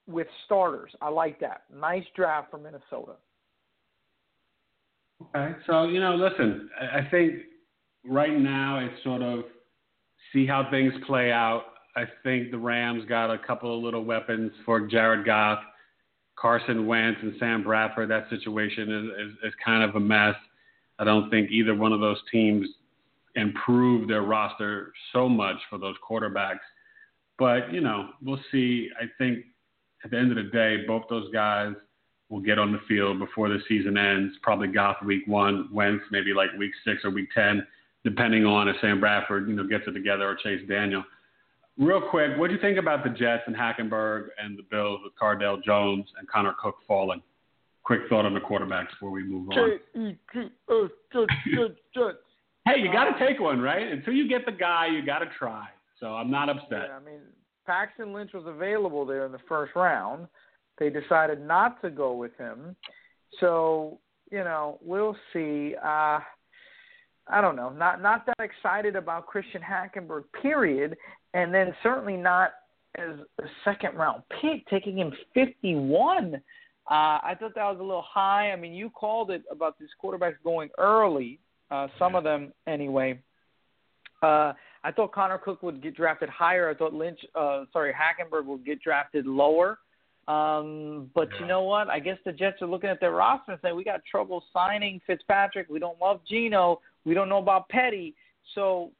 [0.06, 0.92] with starters.
[1.00, 1.62] I like that.
[1.74, 3.12] Nice draft for Minnesota.
[5.22, 7.34] Okay, so you know, listen, I think
[8.04, 9.44] right now it's sort of
[10.32, 11.64] see how things play out.
[11.96, 15.58] I think the Rams got a couple of little weapons for Jared Goff,
[16.36, 18.10] Carson Wentz, and Sam Bradford.
[18.10, 20.36] That situation is, is, is kind of a mess.
[20.98, 22.66] I don't think either one of those teams
[23.34, 26.60] improved their roster so much for those quarterbacks.
[27.38, 28.88] But, you know, we'll see.
[29.00, 29.44] I think
[30.04, 31.74] at the end of the day, both those guys
[32.30, 34.34] will get on the field before the season ends.
[34.42, 37.66] Probably Goff week one, Wentz maybe like week six or week 10,
[38.04, 41.04] depending on if Sam Bradford, you know, gets it together or Chase Daniel.
[41.76, 45.12] Real quick, what do you think about the Jets and Hackenberg and the Bills with
[45.20, 47.22] Cardale Jones and Connor Cook falling?
[47.82, 49.54] Quick thought on the quarterbacks before we move on.
[52.66, 53.90] hey, you got to take one, right?
[53.90, 55.66] Until you get the guy, you got to try.
[55.98, 56.88] So I'm not upset.
[56.88, 57.20] Yeah, I mean,
[57.66, 60.28] Paxton Lynch was available there in the first round.
[60.80, 62.74] They decided not to go with him.
[63.38, 63.98] So,
[64.32, 65.76] you know, we'll see.
[65.76, 66.18] Uh,
[67.28, 67.68] I don't know.
[67.68, 70.96] Not not that excited about Christian Hackenberg, period.
[71.34, 72.52] And then certainly not
[72.96, 76.34] as a second round pick, taking him 51.
[76.34, 76.38] Uh,
[76.88, 78.50] I thought that was a little high.
[78.50, 81.38] I mean, you called it about these quarterbacks going early,
[81.70, 83.20] uh, some of them anyway.
[84.22, 86.68] Uh, I thought Connor Cook would get drafted higher.
[86.68, 89.78] I thought Lynch, uh, sorry, Hackenberg would get drafted lower.
[90.28, 91.88] Um, but you know what?
[91.88, 95.00] I guess the Jets are looking at their roster and saying we got trouble signing
[95.06, 95.68] Fitzpatrick.
[95.68, 96.80] We don't love Geno.
[97.04, 98.14] We don't know about Petty.
[98.54, 98.92] So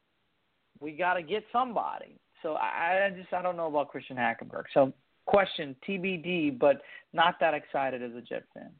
[0.79, 2.19] we got to get somebody.
[2.41, 4.63] So I, I just I don't know about Christian Hackenberg.
[4.73, 4.91] So
[5.25, 6.81] question TBD, but
[7.13, 8.71] not that excited as a Jet fan.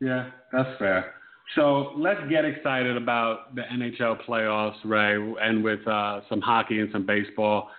[0.00, 1.14] Yeah, that's fair.
[1.54, 6.90] So let's get excited about the NHL playoffs, Rae, and with uh, some hockey and
[6.92, 7.70] some baseball.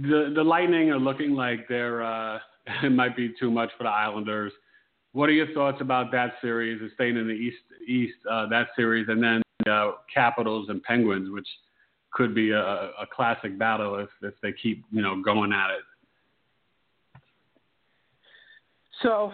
[0.00, 2.38] The the Lightning are looking like they're uh,
[2.82, 4.52] it might be too much for the Islanders.
[5.12, 7.56] What are your thoughts about that series and staying in the East
[7.86, 11.48] East uh, that series, and then uh, Capitals and Penguins, which
[12.12, 17.20] could be a, a classic battle if if they keep you know going at it.
[19.02, 19.32] So,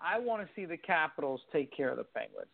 [0.00, 2.48] I want to see the Capitals take care of the Penguins.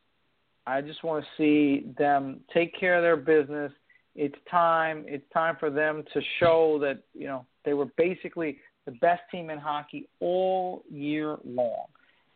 [0.67, 3.73] I just want to see them take care of their business.
[4.15, 5.05] It's time.
[5.07, 9.51] It's time for them to show that you know they were basically the best team
[9.51, 11.87] in hockey all year long,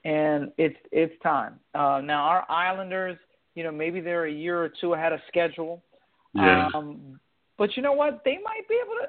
[0.05, 1.59] and it's it's time.
[1.74, 3.18] Uh, now our Islanders,
[3.55, 5.82] you know, maybe they're a year or two ahead of schedule.
[6.34, 6.68] Yeah.
[6.74, 7.18] Um,
[7.57, 8.22] but you know what?
[8.24, 9.09] They might be able to.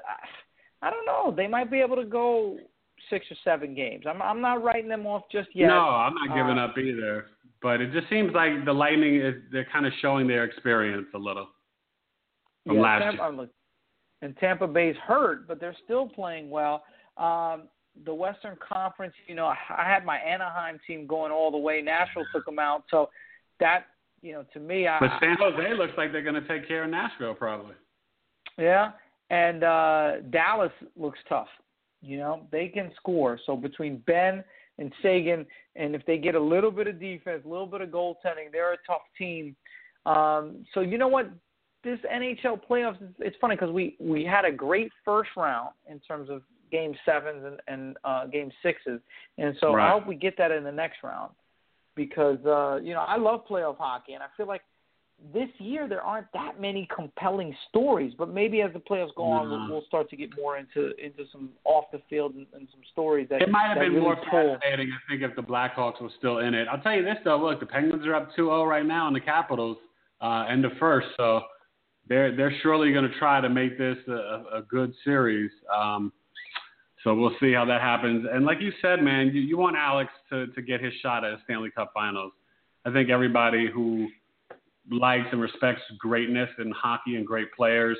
[0.82, 1.34] I don't know.
[1.34, 2.58] They might be able to go
[3.08, 4.04] six or seven games.
[4.08, 5.68] I'm I'm not writing them off just yet.
[5.68, 7.26] No, I'm not giving uh, up either.
[7.62, 11.18] But it just seems like the Lightning is they're kind of showing their experience a
[11.18, 11.48] little
[12.66, 13.32] from yeah, last Tampa, year.
[13.32, 13.50] Look,
[14.22, 16.84] and Tampa Bay's hurt, but they're still playing well.
[17.20, 17.68] Um,
[18.04, 21.82] the Western Conference, you know, I had my Anaheim team going all the way.
[21.82, 23.10] Nashville took them out, so
[23.58, 23.86] that,
[24.22, 24.98] you know, to me, I.
[25.00, 27.74] But San Jose looks like they're going to take care of Nashville probably.
[28.58, 28.92] Yeah,
[29.30, 31.48] and uh, Dallas looks tough.
[32.02, 33.38] You know, they can score.
[33.44, 34.42] So between Benn
[34.78, 35.44] and Seguin,
[35.76, 38.72] and if they get a little bit of defense, a little bit of goaltending, they're
[38.72, 39.54] a tough team.
[40.06, 41.30] Um, so you know what?
[41.82, 46.28] This NHL playoffs, it's funny because we we had a great first round in terms
[46.30, 49.00] of game sevens and, and uh, game sixes,
[49.38, 49.88] and so Right.
[49.88, 51.32] I hope we get that in the next round
[51.96, 54.62] because uh, you know I love playoff hockey, and I feel like
[55.34, 59.50] this year there aren't that many compelling stories, but maybe as the playoffs go on,
[59.50, 62.80] we'll, we'll start to get more into into some off the field and, and some
[62.90, 64.56] stories that It might have been really more pull.
[64.56, 66.68] fascinating, I think, if the Blackhawks were still in it.
[66.68, 69.20] I'll tell you this though, look, the Penguins are up 2-0 right now in the
[69.20, 69.76] Capitals,
[70.22, 71.42] uh, end of first, so
[72.08, 75.50] they're they're surely going to try to make this a, a- a good series.
[75.74, 76.12] Um,
[77.04, 78.26] so we'll see how that happens.
[78.30, 81.32] And like you said, man, you, you want Alex to to get his shot at
[81.32, 82.32] a Stanley Cup Finals.
[82.84, 84.08] I think everybody who
[84.90, 87.96] likes and respects greatness in hockey and great players,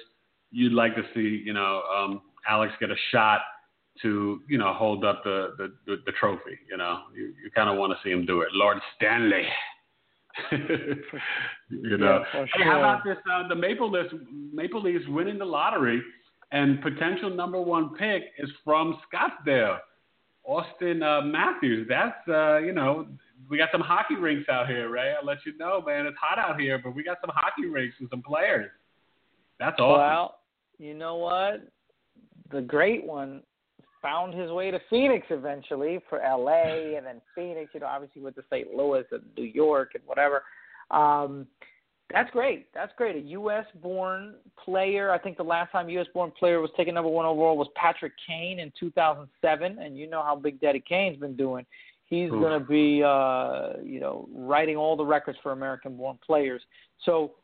[0.50, 3.40] you'd like to see, you know, um, Alex get a shot
[4.02, 6.58] to, you know, hold up the the, the, the trophy.
[6.70, 9.44] You know, you, you kind of want to see him do it, Lord Stanley.
[10.52, 13.16] you know, Yeah, for hey, how about this?
[13.30, 14.14] Uh, the Maple Leafs,
[14.52, 16.02] Maple Leafs winning the lottery,
[16.52, 19.78] and potential number one pick is from Scottsdale,
[20.48, 21.86] Auston uh, Matthews.
[21.88, 23.06] That's uh, you know,
[23.48, 25.14] we got some hockey rinks out here, Rae.
[25.18, 26.06] I'll let you know, man.
[26.06, 28.70] It's hot out here, but we got some hockey rinks and some players.
[29.58, 30.00] That's awesome.
[30.00, 30.38] Well,
[30.78, 31.66] you know what?
[32.50, 33.42] The great one
[34.02, 36.94] found his way to Phoenix eventually for L.A.
[36.96, 37.70] and then Phoenix.
[37.74, 38.74] You know, obviously went to St.
[38.74, 40.42] Louis and New York and whatever.
[40.90, 41.46] Um,
[42.12, 42.72] That's great.
[42.74, 43.16] That's great.
[43.16, 43.64] A U.S.
[43.82, 44.34] born
[44.64, 45.12] player.
[45.12, 46.06] I think the last time U.S.
[46.12, 50.22] born player was taken number one overall was Patrick Kane in 2007, and you know
[50.22, 51.64] how big Daddy Kane's been doing.
[52.06, 56.60] He's going to be, uh, you know, writing all the records for American born players.
[57.04, 57.34] So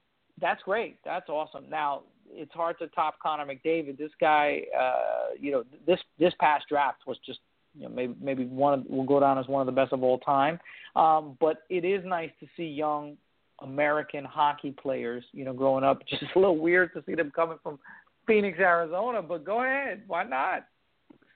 [0.40, 0.98] that's great.
[1.04, 1.70] That's awesome.
[1.70, 3.96] Now it's hard to top Connor McDavid.
[3.96, 7.38] This guy, uh, you know, this this past draft was just
[7.76, 10.02] you know, maybe maybe one of, will go down as one of the best of
[10.02, 10.58] all time.
[10.96, 13.16] Um, but it is nice to see young
[13.62, 16.06] American hockey players, you know, growing up.
[16.08, 17.78] Just a little weird to see them coming from
[18.26, 20.66] Phoenix, Arizona, but go ahead, why not?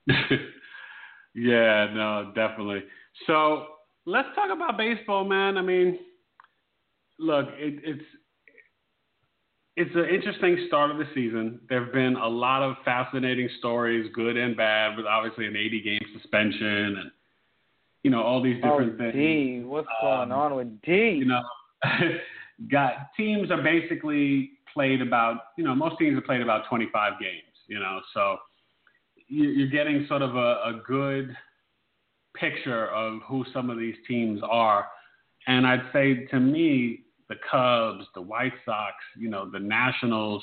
[1.34, 2.82] yeah, no, definitely.
[3.26, 3.66] So
[4.06, 5.56] let's talk about baseball, man.
[5.56, 5.98] I mean,
[7.18, 8.04] look, it, it's
[9.76, 11.60] it's an interesting start of the season.
[11.68, 15.80] There have been a lot of fascinating stories, good and bad, with obviously an 80
[15.80, 16.66] game suspension
[16.98, 17.10] and
[18.02, 19.14] you know all these different oh, things.
[19.14, 21.16] D, what's um, going on with D?
[21.18, 21.42] You know,
[22.70, 27.42] got teams are basically played about you know most teams have played about 25 games.
[27.66, 28.36] You know, so
[29.28, 31.36] you're getting sort of a, a good
[32.36, 34.86] picture of who some of these teams are.
[35.46, 40.42] And I'd say to me, the Cubs, the White Sox, you know, the Nationals,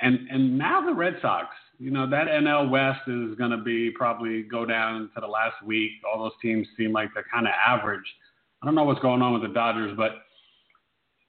[0.00, 1.48] and and now the Red Sox.
[1.78, 5.64] You know, that NL West is going to be probably go down to the last
[5.64, 5.92] week.
[6.04, 8.04] All those teams seem like they're kind of average.
[8.60, 10.10] I don't know what's going on with the Dodgers, but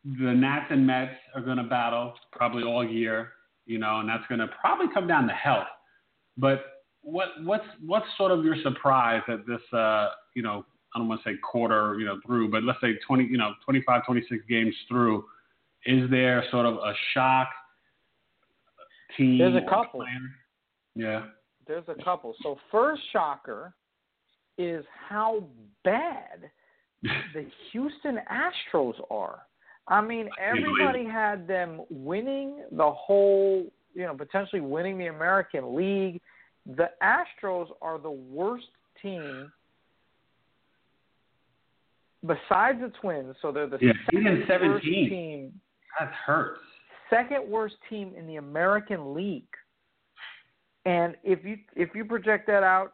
[0.04, 3.34] the Nats and Mets are going to battle probably all year.
[3.66, 5.68] You know, and that's going to probably come down to health.
[6.38, 6.66] But
[7.02, 11.24] what what's what's sort of your surprise at this uh, you know I don't want
[11.24, 14.76] to say quarter, you know, through, but let's say 20, you know, 25, 26 games
[14.90, 15.24] through.
[15.86, 17.48] Is there sort of a shock
[19.18, 19.38] team?
[19.38, 20.02] There's a couple.
[20.02, 20.20] Player?
[20.96, 21.26] Yeah.
[21.66, 22.36] There's a couple.
[22.44, 23.74] So first shocker
[24.58, 25.46] is how
[25.86, 26.52] bad
[27.04, 29.40] the Houston Astros are.
[29.88, 36.22] I mean, everybody had them winning the whole, you know, potentially winning the American League.
[36.66, 38.68] The Astros are the worst
[39.02, 39.52] team
[42.26, 44.70] besides the Twins, so they're the yeah, second 17.
[44.70, 45.62] worst team.
[46.00, 46.62] That hurts.
[47.10, 49.44] Second worst team in the American League.
[50.86, 52.94] And if you if you project that out,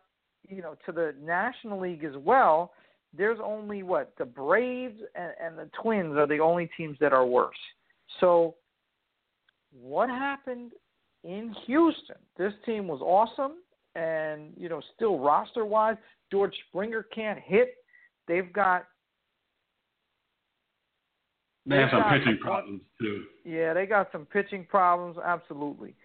[0.50, 2.74] you know, to the National League as well,
[3.16, 7.26] there's only what the Braves and, and the Twins are the only teams that are
[7.26, 7.58] worse.
[8.20, 8.56] So,
[9.72, 10.72] what happened
[11.24, 12.18] in Houston?
[12.38, 13.58] This team was awesome,
[13.96, 15.98] and you know, still roster wise,
[16.32, 17.76] George Springer can't hit.
[18.28, 18.86] They've got
[21.66, 23.24] they have some pitching problems too.
[23.44, 25.96] Yeah, they got some pitching problems, absolutely.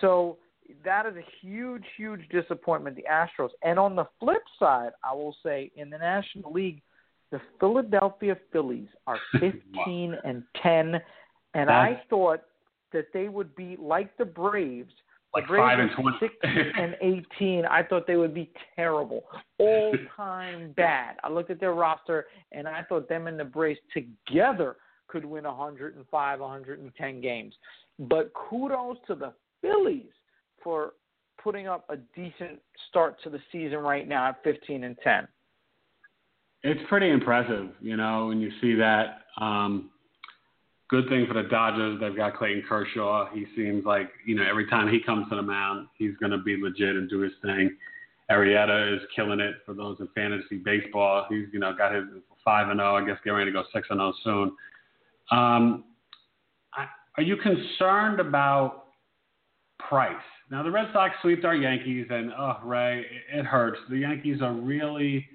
[0.00, 0.38] So
[0.84, 3.50] that is a huge, huge disappointment, the Astros.
[3.62, 6.82] And on the flip side, I will say in the National League,
[7.30, 10.94] the Philadelphia Phillies are 15 and 10,
[11.54, 12.42] and That's, I thought
[12.92, 14.92] that they would be like the Braves.
[15.34, 17.64] Like the Braves five and twenty, six and eighteen.
[17.64, 19.24] I thought they would be terrible,
[19.58, 21.16] all time bad.
[21.24, 24.76] I looked at their roster and I thought them and the Braves together
[25.08, 27.54] could win 105, 110 games.
[27.98, 30.10] But kudos to the Phillies
[30.62, 30.94] for
[31.42, 35.26] putting up a decent start to the season right now at 15 and 10.
[36.64, 39.22] It's pretty impressive, you know, when you see that.
[39.40, 39.90] Um,
[40.88, 43.28] good thing for the Dodgers, they've got Clayton Kershaw.
[43.32, 46.38] He seems like, you know, every time he comes to the mound, he's going to
[46.38, 47.76] be legit and do his thing.
[48.30, 51.26] Arrieta is killing it for those in fantasy baseball.
[51.28, 52.04] He's, you know, got his
[52.44, 54.52] 5 and 0, I guess getting ready to go 6 and 0 soon.
[55.30, 55.84] Um,
[57.16, 58.84] are you concerned about
[59.78, 60.14] price?
[60.52, 63.78] Now the Red Sox swept our Yankees, and oh, Rae, it hurts.
[63.88, 65.26] The Yankees are really,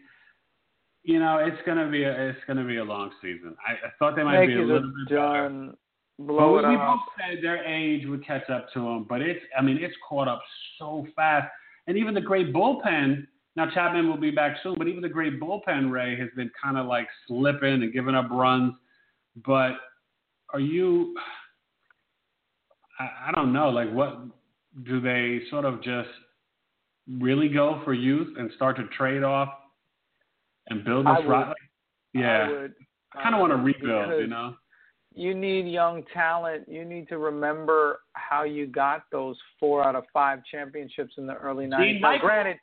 [1.01, 3.55] you know, it's gonna be a it's gonna be a long season.
[3.68, 5.65] I, I thought they might Yankees be a little bit done.
[5.65, 5.78] better.
[6.20, 6.82] Blow but we up.
[6.82, 10.28] both said their age would catch up to them, but it's I mean it's caught
[10.28, 10.43] up
[10.78, 11.47] so fast,
[11.88, 13.26] and even the great bullpen.
[13.55, 16.78] Now Chapman will be back soon, but even the great bullpen Rae has been kind
[16.78, 18.74] of like slipping and giving up runs.
[19.43, 19.72] But
[20.53, 21.15] are you?
[22.99, 23.70] I, I don't know.
[23.70, 24.20] Like, what
[24.86, 26.09] do they sort of just
[27.20, 29.49] really go for youth and start to trade off
[30.70, 31.53] and build this right?
[32.13, 32.74] Yeah, I, would,
[33.15, 34.22] I kind of want to rebuild.
[34.22, 34.55] You know.
[35.13, 36.65] You need young talent.
[36.68, 41.34] You need to remember how you got those four out of five championships in the
[41.36, 42.01] early Gene nineties.
[42.01, 42.57] Now, granted,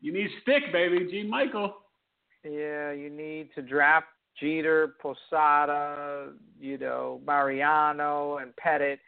[0.00, 1.06] You need stick, baby.
[1.10, 1.74] Gene Michael.
[2.44, 4.06] yeah, you need to draft
[4.40, 8.98] Jeter, Posada, you know, Mariano, and Pettitte.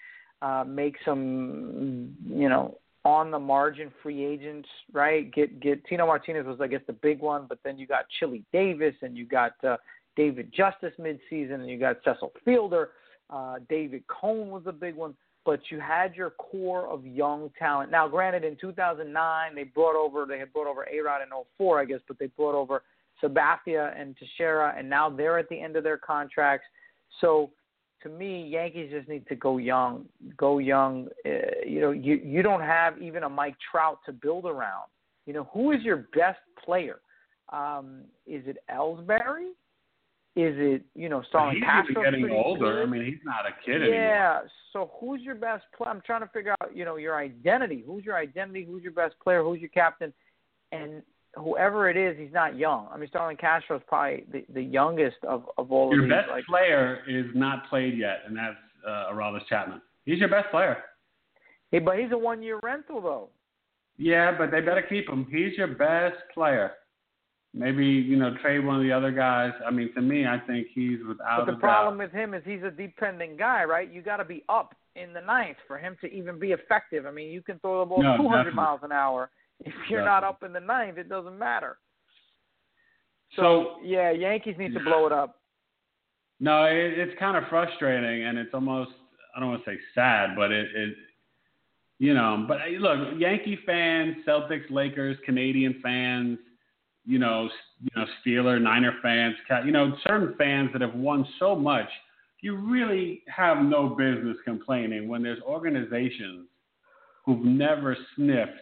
[0.43, 5.33] Uh, make some, you know, on the margin free agents, right?
[5.33, 8.45] Get get Tino Martinez was I guess the big one, but then you got Chili
[8.53, 9.77] Davis and you got uh,
[10.17, 12.91] David Justice midseason and you got Cecil Fielder.
[13.31, 15.15] Uh, David Cone was a big one,
[15.45, 17.91] but you had your core of young talent.
[17.91, 21.29] Now, granted, in 2009 they brought over they had brought over A Rod in
[21.59, 22.83] 04, I guess, but they brought over
[23.23, 26.67] Sabathia and Teixeira, and now they're at the end of their contracts.
[27.21, 27.51] So
[28.03, 30.07] to me, Yankees just need to go young.
[30.37, 31.09] Go young.
[31.25, 31.31] Uh,
[31.67, 34.89] you know, you you don't have even a Mike Trout to build around.
[35.27, 37.01] You know, who is your best player?
[37.51, 39.51] Um, is it Ellsbury?
[40.37, 42.03] Is it you know Starlin he's Castro?
[42.05, 42.77] getting older.
[42.77, 42.83] Good?
[42.83, 43.89] I mean, he's not a kid yeah.
[43.89, 44.01] anymore.
[44.01, 44.41] Yeah.
[44.73, 45.91] So who's your best player?
[45.91, 47.83] I'm trying to figure out you know your identity.
[47.87, 48.65] Who's your identity?
[48.65, 49.43] Who's your best player?
[49.43, 50.13] Who's your captain?
[50.73, 51.03] And
[51.37, 52.89] whoever it is, he's not young.
[52.93, 56.11] I mean, Starlin Castro is probably the, the youngest of, of all Your of these.
[56.11, 58.57] Your best like, player is not played yet, and that's
[58.87, 59.81] uh, Aroldis Chapman.
[60.05, 60.79] He's your best player.
[61.71, 63.29] Hey, but he's a one year rental though.
[63.97, 65.27] Yeah, but they better keep him.
[65.31, 66.73] He's your best player.
[67.53, 69.53] Maybe you know trade one of the other guys.
[69.67, 72.05] I mean, to me, I think he's without But the problem doubt.
[72.07, 73.93] with him is he's a dependent guy, right?
[73.93, 77.07] You got to be up in the ninth for him to even be effective.
[77.07, 78.57] I mean, you can throw the ball No, 200 definitely.
[78.57, 79.31] miles an hour.
[79.61, 81.79] If you're not up in the ninth, it doesn't matter.
[83.37, 85.41] So Yeah, Yankees need to blow it up.
[86.41, 88.91] no, it, it's kind of frustrating, and it's almost
[89.37, 90.95] I don't want to say sad, but it, it
[91.99, 92.45] you know.
[92.49, 96.39] But look, Yankee fans, Celtics, Lakers, Canadian fans,
[97.07, 97.49] you know,
[97.81, 101.89] you know, Steeler, Niner fans, you know, certain fans that have won so much.
[102.41, 106.49] You really have no business complaining when there's organizations
[107.25, 108.53] who've never sniffed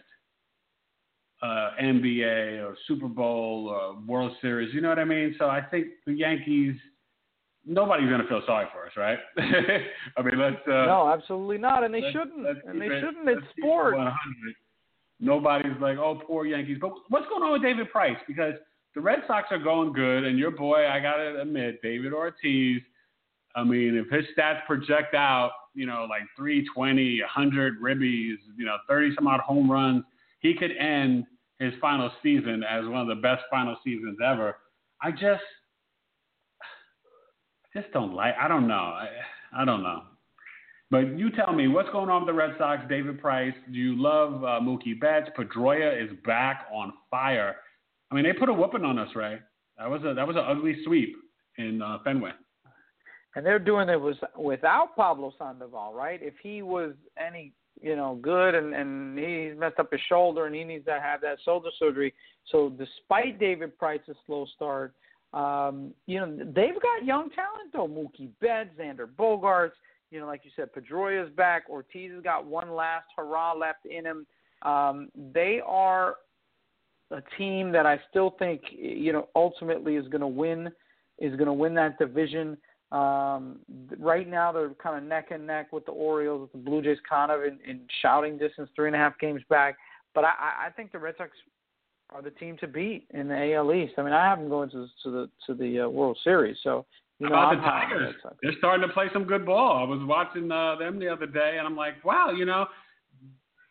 [1.49, 4.73] uh, NBA or Super Bowl or World Series.
[4.73, 5.35] You know what I mean?
[5.39, 6.75] So I think the Yankees.
[7.65, 9.19] Nobody's gonna feel sorry for us, right?
[10.17, 10.65] I mean, let's.
[10.67, 12.43] Uh, no, absolutely not, and they let's- shouldn't.
[12.43, 13.27] let's and they it- shouldn't.
[13.29, 13.95] It's it sport.
[13.97, 14.13] 100.
[15.19, 16.77] Nobody's like, oh, poor Yankees.
[16.79, 18.15] But what's going on with David Price?
[18.27, 18.53] Because
[18.95, 22.81] the Red Sox are going good, and your boy, I gotta admit, David Ortiz.
[23.55, 28.77] I mean, if his stats project out, you know, like 320, 100 ribbies, you know,
[28.87, 30.03] 30 some odd home runs,
[30.39, 31.25] he could end
[31.59, 34.55] his final season as one of the best final seasons ever.
[35.01, 35.43] I just,
[36.61, 38.35] I just don't like.
[38.39, 38.73] I don't know.
[38.73, 39.07] I,
[39.53, 40.03] I don't know.
[40.91, 42.81] But you tell me what's going on with the Red Sox.
[42.89, 43.53] David Price.
[43.71, 45.29] Do you love uh, Mookie Betts?
[45.37, 47.57] Pedroia is back on fire.
[48.11, 49.37] I mean, they put a whooping on us, Rae.
[49.77, 51.15] That was a that was an ugly sweep
[51.57, 52.31] in uh, Fenway.
[53.35, 56.19] and they're doing it was without Pablo Sandoval, right?
[56.21, 60.55] If he was any you know good and and he's messed up his shoulder and
[60.55, 62.13] he needs to have that shoulder surgery.
[62.51, 64.93] So despite David Price's slow start,
[65.33, 67.87] um, you know they've got young talent though.
[67.87, 69.71] Mookie Betts, Xander Bogaerts.
[70.11, 71.69] You know, like you said, Pedroia's back.
[71.69, 74.25] Ortiz has got one last hurrah left in him.
[74.63, 76.15] Um, they are
[77.11, 80.69] a team that I still think you know ultimately is going to win
[81.19, 82.57] is going to win that division.
[82.91, 83.59] Um,
[83.99, 86.97] right now, they're kind of neck and neck with the Orioles, with the Blue Jays,
[87.07, 89.77] kind of in, in shouting distance, three and a half games back.
[90.15, 91.31] But I, I think the Red Sox
[92.09, 93.93] are the team to beat in the AL East.
[93.97, 96.57] I mean, I have them going to to the to the uh, World Series.
[96.63, 96.85] So
[97.19, 98.15] you know, How I'm the the Tigers?
[98.23, 98.35] Sox.
[98.41, 99.77] They're starting to play some good ball.
[99.77, 102.65] I was watching uh, them the other day, and I'm like, wow, you know,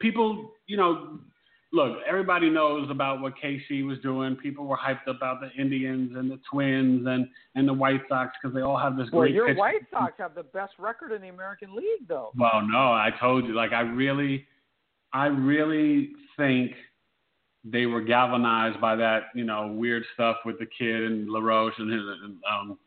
[0.01, 1.19] people, you know,
[1.73, 4.37] look, everybody knows about what KC was doing.
[4.37, 8.55] People were hyped about the Indians and the Twins and and the White Sox because
[8.55, 9.35] they all have this Well, great.
[9.35, 12.31] your pitch- White Sox have the best record in the American League, though.
[12.37, 13.55] Well, no, I told you.
[13.55, 14.47] Like, I really,
[15.13, 16.73] I really think
[17.65, 21.93] they were galvanized by that, you know, weird stuff with the kid and LaRoche and
[21.93, 22.79] his and, um,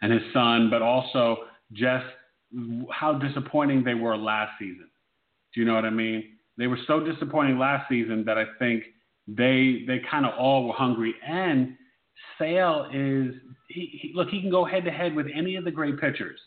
[0.00, 2.06] and his son, but also just
[2.90, 4.88] how disappointing they were last season.
[5.54, 6.36] Do you know what I mean?
[6.58, 8.84] They were so disappointing last season that I think
[9.26, 11.14] they they kind of all were hungry.
[11.26, 11.76] And
[12.38, 13.34] Sale is
[13.68, 16.38] he, he look he can go head to head with any of the great pitchers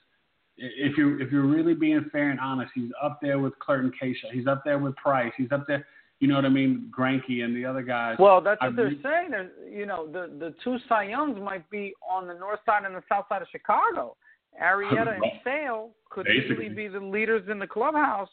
[0.57, 4.29] if you're if you're really being fair and honest, he's up there with Clayton Kershaw.
[4.31, 5.33] He's up there with Price.
[5.37, 5.85] He's up there.
[6.19, 6.91] You know what I mean?
[6.97, 8.15] Greinke and the other guys.
[8.17, 9.31] Well, that's I what they're re- saying.
[9.31, 12.95] There's, you know, the the two Cy Youngs might be on the north side and
[12.95, 14.15] the south side of Chicago.
[14.61, 16.67] Arrieta and Sale could Basically.
[16.67, 18.29] easily be the leaders in the clubhouse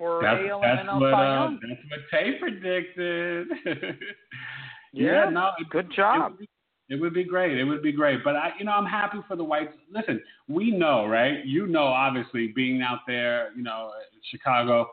[0.00, 3.48] for that's, AL that's and what uh, that's what Tay predicted.
[4.92, 6.16] Yeah, no, it, Good job.
[6.18, 6.48] It would, be,
[6.88, 7.58] it would be great.
[7.58, 8.24] It would be great.
[8.24, 9.72] But I, you know, I'm happy for the Whites.
[9.88, 11.44] Listen, we know, right?
[11.44, 14.90] You know, obviously, being out there, you know, in Chicago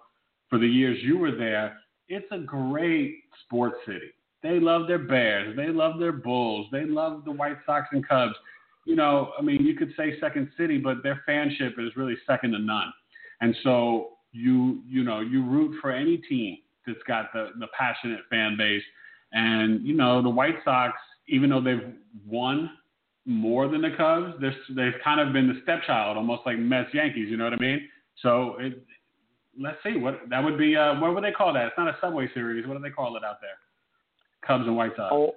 [0.49, 1.77] for the years you were there,
[2.09, 4.11] it's a great sports city.
[4.43, 5.55] They love their Bears.
[5.55, 6.67] They love their Bulls.
[6.71, 8.35] They love the White Sox and Cubs.
[8.85, 12.51] You know, I mean, you could say second city, but their fanship is really second
[12.51, 12.93] to none.
[13.41, 18.21] And so you, you know, you root for any team that's got the the passionate
[18.30, 18.84] fan base.
[19.34, 20.93] And you know, the White Sox,
[21.28, 21.93] even though they've
[22.25, 22.69] won
[23.28, 24.34] more than the Cubs.
[24.41, 27.28] They've kind of been the stepchild, almost like Mets Yankees.
[27.30, 27.88] You know what I mean?
[28.23, 28.84] So it,
[29.59, 30.75] let's see what that would be.
[30.75, 31.67] Uh, what would they call that?
[31.67, 32.65] It's not a Subway Series.
[32.65, 33.59] What do they call it out there?
[34.47, 35.11] Cubs and White Sox.
[35.11, 35.36] Oh,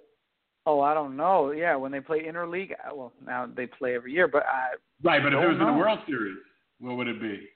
[0.67, 1.51] oh, I don't know.
[1.51, 5.21] Yeah, when they play interleague, well, now they play every year, but I right.
[5.23, 5.69] But if it was know.
[5.69, 6.39] in the World Series,
[6.79, 7.49] what would it be?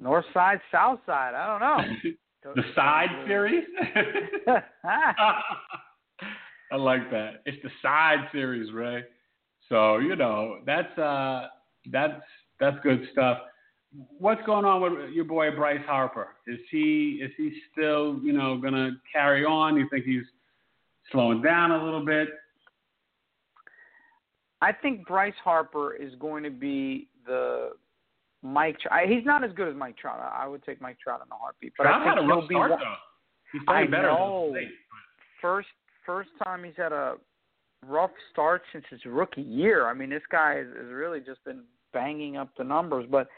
[0.00, 1.34] North side, south side.
[1.34, 2.12] I don't know.
[2.56, 3.64] the side series.
[6.72, 7.42] I like that.
[7.44, 9.02] It's the side series, Rae.
[9.68, 11.48] So you know that's uh
[11.90, 12.22] that's
[12.58, 13.38] that's good stuff.
[14.18, 16.28] What's going on with your boy Bryce Harper?
[16.46, 19.76] Is he is he still you know gonna carry on?
[19.76, 20.24] You think he's
[21.12, 22.28] slowing down a little bit?
[24.62, 27.70] I think Bryce Harper is going to be the
[28.42, 28.76] Mike.
[29.06, 30.20] He's not as good as Mike Trout.
[30.20, 32.40] I would take Mike Trout in a heartbeat, but Trout I think had a rough
[32.40, 32.94] he'll be start one, though.
[33.52, 34.50] He's playing I better know.
[34.52, 34.68] State.
[35.40, 35.68] first
[36.06, 37.16] first time he's had a
[37.86, 39.88] rough start since his rookie year.
[39.88, 41.62] I mean, this guy has, has really just been
[41.92, 43.06] banging up the numbers.
[43.10, 43.28] But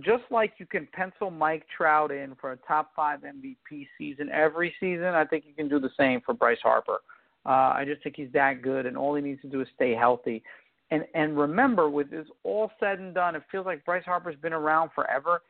[0.00, 4.74] just like you can pencil Mike Trout in for a top five MVP season every
[4.80, 6.98] season, I think you can do the same for Bryce Harper.
[7.46, 9.94] Uh, I just think he's that good, and all he needs to do is stay
[9.94, 10.42] healthy.
[10.90, 14.52] And and remember, with this all said and done, it feels like Bryce Harper's been
[14.52, 15.42] around forever.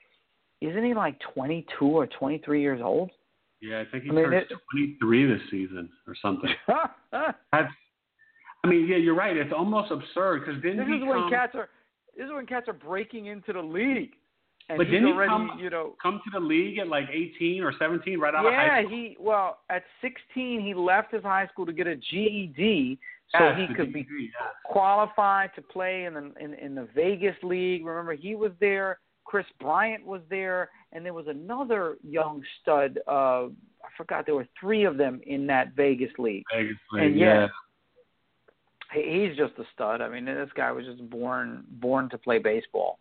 [0.61, 3.11] Isn't he like 22 or 23 years old?
[3.63, 6.51] Yeah, I think he I mean, turned it- 23 this season or something.
[7.13, 7.73] That's.
[8.63, 9.35] I mean, yeah, you're right.
[9.37, 11.69] It's almost absurd because didn't This is when cats are
[12.17, 14.11] this is when cats are breaking into the league.
[14.69, 17.73] And But didn't he come- you know, come to the league at like 18 or
[17.79, 18.91] 17, right out of high school?
[18.91, 22.99] yeah, he well at 16 he left his high school to get a GED
[23.39, 24.07] so he could be
[24.65, 27.85] qualified to play in the in, in the Vegas league.
[27.85, 28.99] Remember, he was there.
[29.25, 32.99] Kris Bryant was there, and there was another young stud.
[33.07, 33.47] Uh,
[33.83, 36.43] I forgot there were three of them in that Vegas league.
[36.53, 37.47] Vegas And league, yeah,
[38.95, 39.01] yeah.
[39.01, 40.01] He, he's just a stud.
[40.01, 42.99] I mean, this guy was just born born to play baseball.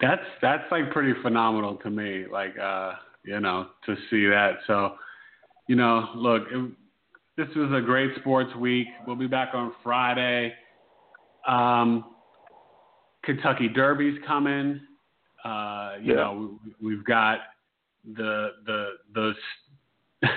[0.00, 2.26] That's that's like pretty phenomenal to me.
[2.30, 2.92] Like uh,
[3.24, 4.58] you know, to see that.
[4.66, 4.96] So,
[5.66, 6.72] you know, look, it,
[7.36, 8.86] this was a great sports week.
[9.06, 10.52] We'll be back on Friday.
[11.46, 12.14] Um,
[13.24, 14.80] Kentucky Derby's coming.
[15.44, 16.20] Uh, you Yeah.
[16.20, 17.40] know, we, we've got
[18.14, 19.32] the the the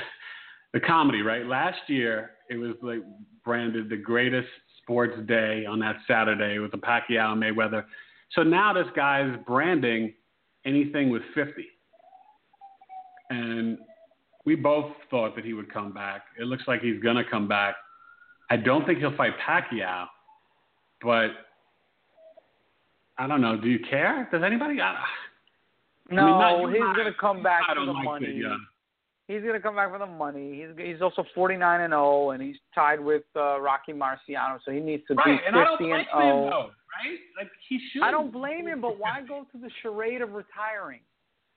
[0.74, 1.46] the comedy right.
[1.46, 3.02] Last year, it was like
[3.44, 4.48] branded the greatest
[4.82, 7.86] sports day on that Saturday with the Pacquiao and Mayweather.
[8.32, 10.14] So now this guy's branding
[10.66, 11.66] anything with 50.
[13.30, 13.78] And
[14.48, 16.22] we both thought that he would come back.
[16.40, 17.76] It looks like he's going to come back.
[18.50, 20.06] I don't think he'll fight Pacquiao,
[21.02, 21.32] but
[23.18, 23.58] I don't know.
[23.60, 24.28] Do you care?
[24.32, 24.80] Does anybody?
[24.80, 24.96] I,
[26.10, 28.28] No, I mean, not- he's going to come back I for the like money.
[28.28, 28.56] it, yeah.
[29.28, 30.64] He's going to come back for the money.
[30.66, 34.80] He's he's also 49 and 0, and he's tied with uh, Rocky Marciano, so he
[34.80, 37.20] needs to Right, be and I don't 50 blame and him though, right?
[37.38, 38.04] Like he should.
[38.04, 41.02] I don't blame him, but why go through the charade of retiring?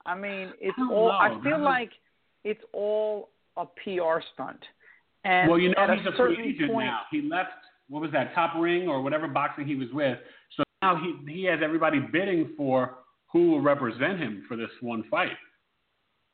[0.05, 1.07] I mean, it's I all.
[1.11, 1.63] know, I feel man.
[1.63, 1.91] like
[2.45, 4.61] it's all a PR stunt.
[5.25, 7.01] And well, you know he's a a free agent point, now.
[7.11, 7.51] He left.
[7.89, 8.35] What was that?
[8.35, 10.19] Top Rank or whatever boxing he was with.
[10.57, 12.97] So now he he has everybody bidding for
[13.33, 15.37] who will represent him for this one fight.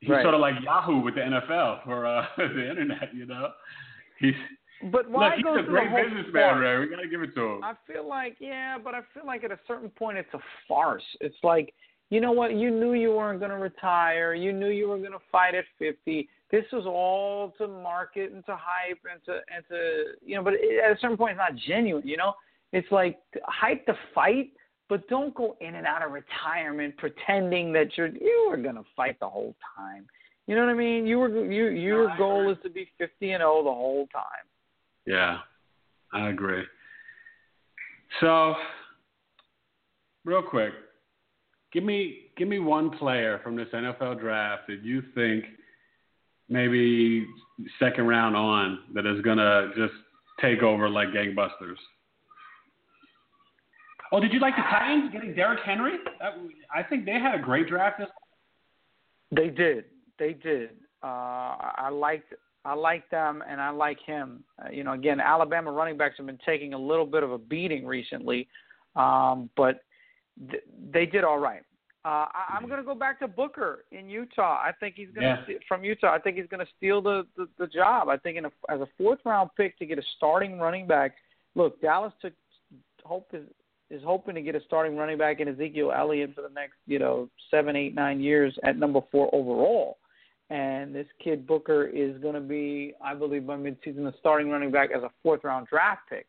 [0.01, 0.23] He's Right.
[0.23, 3.15] sort of like Yahoo with the NFL for uh, the internet.
[3.15, 3.51] You know,
[4.21, 4.35] he's
[4.93, 5.35] But why look.
[5.37, 6.59] He's go a great businessman?
[6.59, 6.79] Rae.
[6.81, 7.65] We got to give it to him.
[7.65, 11.03] I feel like yeah, but I feel like at a certain point it's a farce.
[11.21, 11.75] It's like
[12.11, 12.55] you know what?
[12.55, 14.35] You knew you weren't going to retire.
[14.35, 16.29] You knew you were going to fight at 50.
[16.51, 20.45] This was all to market and to hype and to and to you know.
[20.45, 22.07] But it, at a certain point, it's not genuine.
[22.07, 22.35] You know,
[22.73, 24.51] it's like hype the fight,
[24.89, 28.85] but don't go in and out of retirement pretending that you're you were going to
[28.95, 30.07] fight the whole time.
[30.47, 31.07] You know what I mean?
[31.07, 34.25] You were you your goal is to be 50 and 0 the whole time.
[35.05, 35.39] Yeah,
[36.13, 36.63] I agree.
[38.21, 38.55] So,
[40.25, 40.73] real quick,
[41.77, 45.45] give me give me one player from this NFL draft that you think
[46.49, 47.27] maybe
[47.79, 49.93] second round on that is gonna just
[50.41, 51.77] take over like gangbusters.
[54.11, 55.99] Oh, did you like the Titans getting Derrick Henry?
[56.18, 56.33] That,
[56.74, 57.99] I think they had a great draft.
[57.99, 58.09] This
[59.33, 59.85] They did.
[60.18, 60.70] They did.
[61.03, 62.33] Uh, I I liked
[62.64, 64.45] I liked them, and I like him.
[64.59, 67.39] Uh, you know, again, Alabama running backs have been taking a little bit of a
[67.39, 68.49] beating recently,
[68.95, 69.83] um, but
[70.51, 70.62] th-
[70.93, 71.62] they did all right.
[72.05, 74.59] Uh, I, I'm going to go back to Booker in Utah.
[74.62, 75.59] I think he's going to Yeah.
[75.66, 76.12] from Utah.
[76.14, 78.09] I think he's going to steal the, the the job.
[78.09, 81.16] I think in a, as a fourth round pick to get a starting running back.
[81.57, 82.32] Look, Dallas took
[83.05, 83.45] hope is
[83.91, 86.99] is hoping to get a starting running back in Ezekiel Elliott for the next, you
[86.99, 89.99] know, seven, eight, nine years at number four overall.
[90.51, 94.70] And this kid Booker is going to be, I believe, by midseason, the starting running
[94.72, 96.26] back as a fourth round draft pick.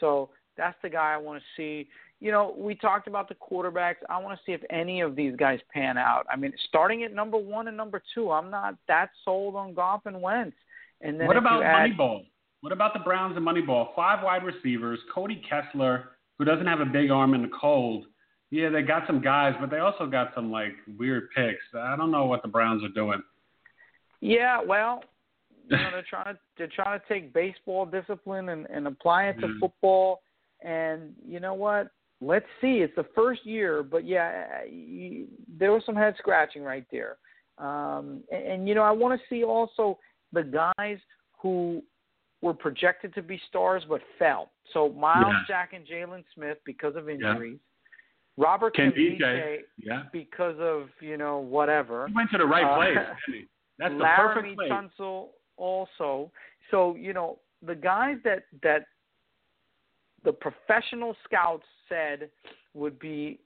[0.00, 1.88] So That's the guy I want to see.
[2.20, 3.96] You know, we talked about the quarterbacks.
[4.08, 6.26] I want to see if any of these guys pan out.
[6.30, 10.06] I mean, starting at number one and number two, I'm not that sold on Goff
[10.06, 10.56] and Wentz.
[11.02, 12.26] And then what about add, Moneyball?
[12.62, 13.94] What about the Browns and Moneyball?
[13.94, 18.06] Five wide receivers, Cody Kessler, who doesn't have a big arm in the cold.
[18.50, 21.62] Yeah, they got some guys, but they also got some like weird picks.
[21.76, 23.22] I don't know what the Browns are doing.
[24.20, 25.02] Yeah, well,
[25.70, 29.40] you know, they're trying to they're trying to take baseball discipline and, and apply it
[29.40, 29.54] to Yeah.
[29.60, 30.22] football.
[30.62, 31.90] And you know what?
[32.20, 32.78] Let's see.
[32.78, 35.26] It's the first year, but yeah, you,
[35.58, 37.16] there was some head scratching right there.
[37.58, 39.98] Um, and, and you know, I want to see also
[40.32, 40.98] the guys
[41.40, 41.82] who
[42.42, 44.50] were projected to be stars but fell.
[44.72, 45.42] So Myles Yeah.
[45.46, 47.58] Jack and Jaylon Smith because of injuries.
[48.38, 49.58] Robert Ken Kavike DJ.
[49.78, 50.02] Yeah.
[50.12, 52.06] because of you know whatever.
[52.08, 53.16] He went to the right Uh, place.
[53.26, 53.46] he?
[53.78, 54.70] That's the Laremy perfect place.
[54.70, 56.30] Tunsil also.
[56.70, 58.84] So you know the guys that that
[60.26, 62.28] the professional scouts said
[62.74, 63.38] would be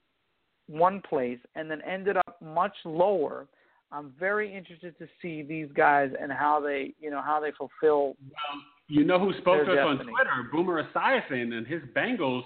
[0.66, 3.46] one place and then ended up much lower.
[3.92, 8.16] I'm very interested to see these guys and how they you know how they fulfill.
[8.24, 9.96] Well, you know who spoke to us on.
[9.98, 10.48] Twitter?
[10.50, 12.44] Boomer Esiason and his Bengals.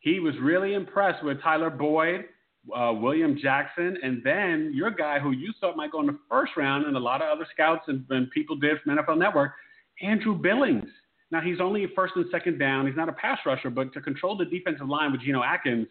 [0.00, 2.26] He was really impressed with Tyler Boyd,
[2.74, 6.52] uh, William Jackson, and then your guy who you thought might go in the first
[6.56, 9.52] round, and a lot of other scouts and, and people did from NFL Network,
[10.00, 10.88] Andrew Billings.
[11.34, 12.86] Now he's only first and second down.
[12.86, 15.88] He's not a pass rusher, but to control the defensive line with Geno Atkins,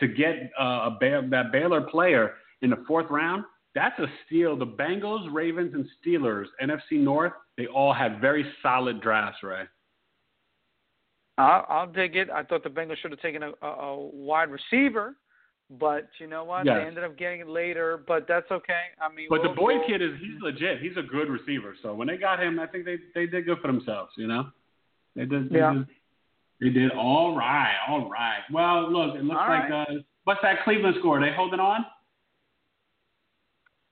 [0.00, 4.56] to get uh, a Ba- that Baylor player in the fourth round, that's a steal.
[4.56, 9.62] The Bengals, Ravens, and Steelers, NFC North, they all had very solid drafts, Rae.
[11.38, 12.28] I'll, I'll dig it.
[12.28, 15.14] I thought the Bengals should have taken a, a, a wide receiver,
[15.70, 16.66] but you know what?
[16.66, 16.78] Yes.
[16.80, 18.02] They ended up getting it later.
[18.08, 18.82] But that's okay.
[19.00, 20.80] I mean, But the we'll- Boyd we'll- kid is he's legit.
[20.80, 21.76] He's a good receiver.
[21.80, 24.10] So when they got him, I think they they did good for themselves.
[24.16, 24.48] You know,
[25.16, 25.50] they did.
[25.50, 25.72] They Yeah.
[25.74, 25.86] Did,
[26.60, 27.74] they did all right.
[27.88, 28.40] All right.
[28.52, 29.84] Well, look, it looks All like uh,
[30.24, 31.18] what's that Cleveland score?
[31.18, 31.86] Are They holding on?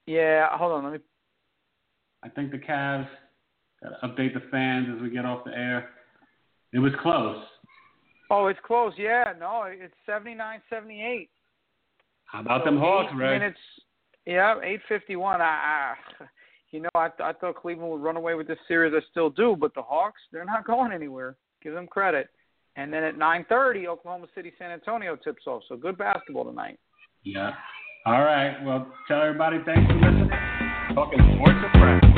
[0.07, 0.85] Yeah, hold on.
[0.85, 0.99] Let me
[2.23, 3.09] I think the Cavs
[3.83, 5.91] got to update the fans as we get off the air.
[6.73, 7.43] It was close.
[8.31, 8.93] Oh, it's close.
[8.99, 11.31] Yeah, no, it's seventy nine seventy eight.
[12.27, 13.39] How about so them Hawks, right?
[13.39, 13.59] Minutes.
[14.27, 15.41] Yeah, eight fifty one.
[15.41, 16.25] I, I,
[16.71, 18.93] you know, I, I thought Cleveland would run away with this series.
[18.95, 21.37] I still do, but the Hawks, they're not going anywhere.
[21.63, 22.29] Give them credit.
[22.77, 25.63] And then at nine thirty, Oklahoma City, San Antonio tips off.
[25.69, 26.79] So good basketball tonight.
[27.25, 27.51] Yeah.
[28.07, 28.57] All right.
[28.65, 30.31] Well, tell everybody thanks for listening.
[30.95, 32.18] Talking sports and press.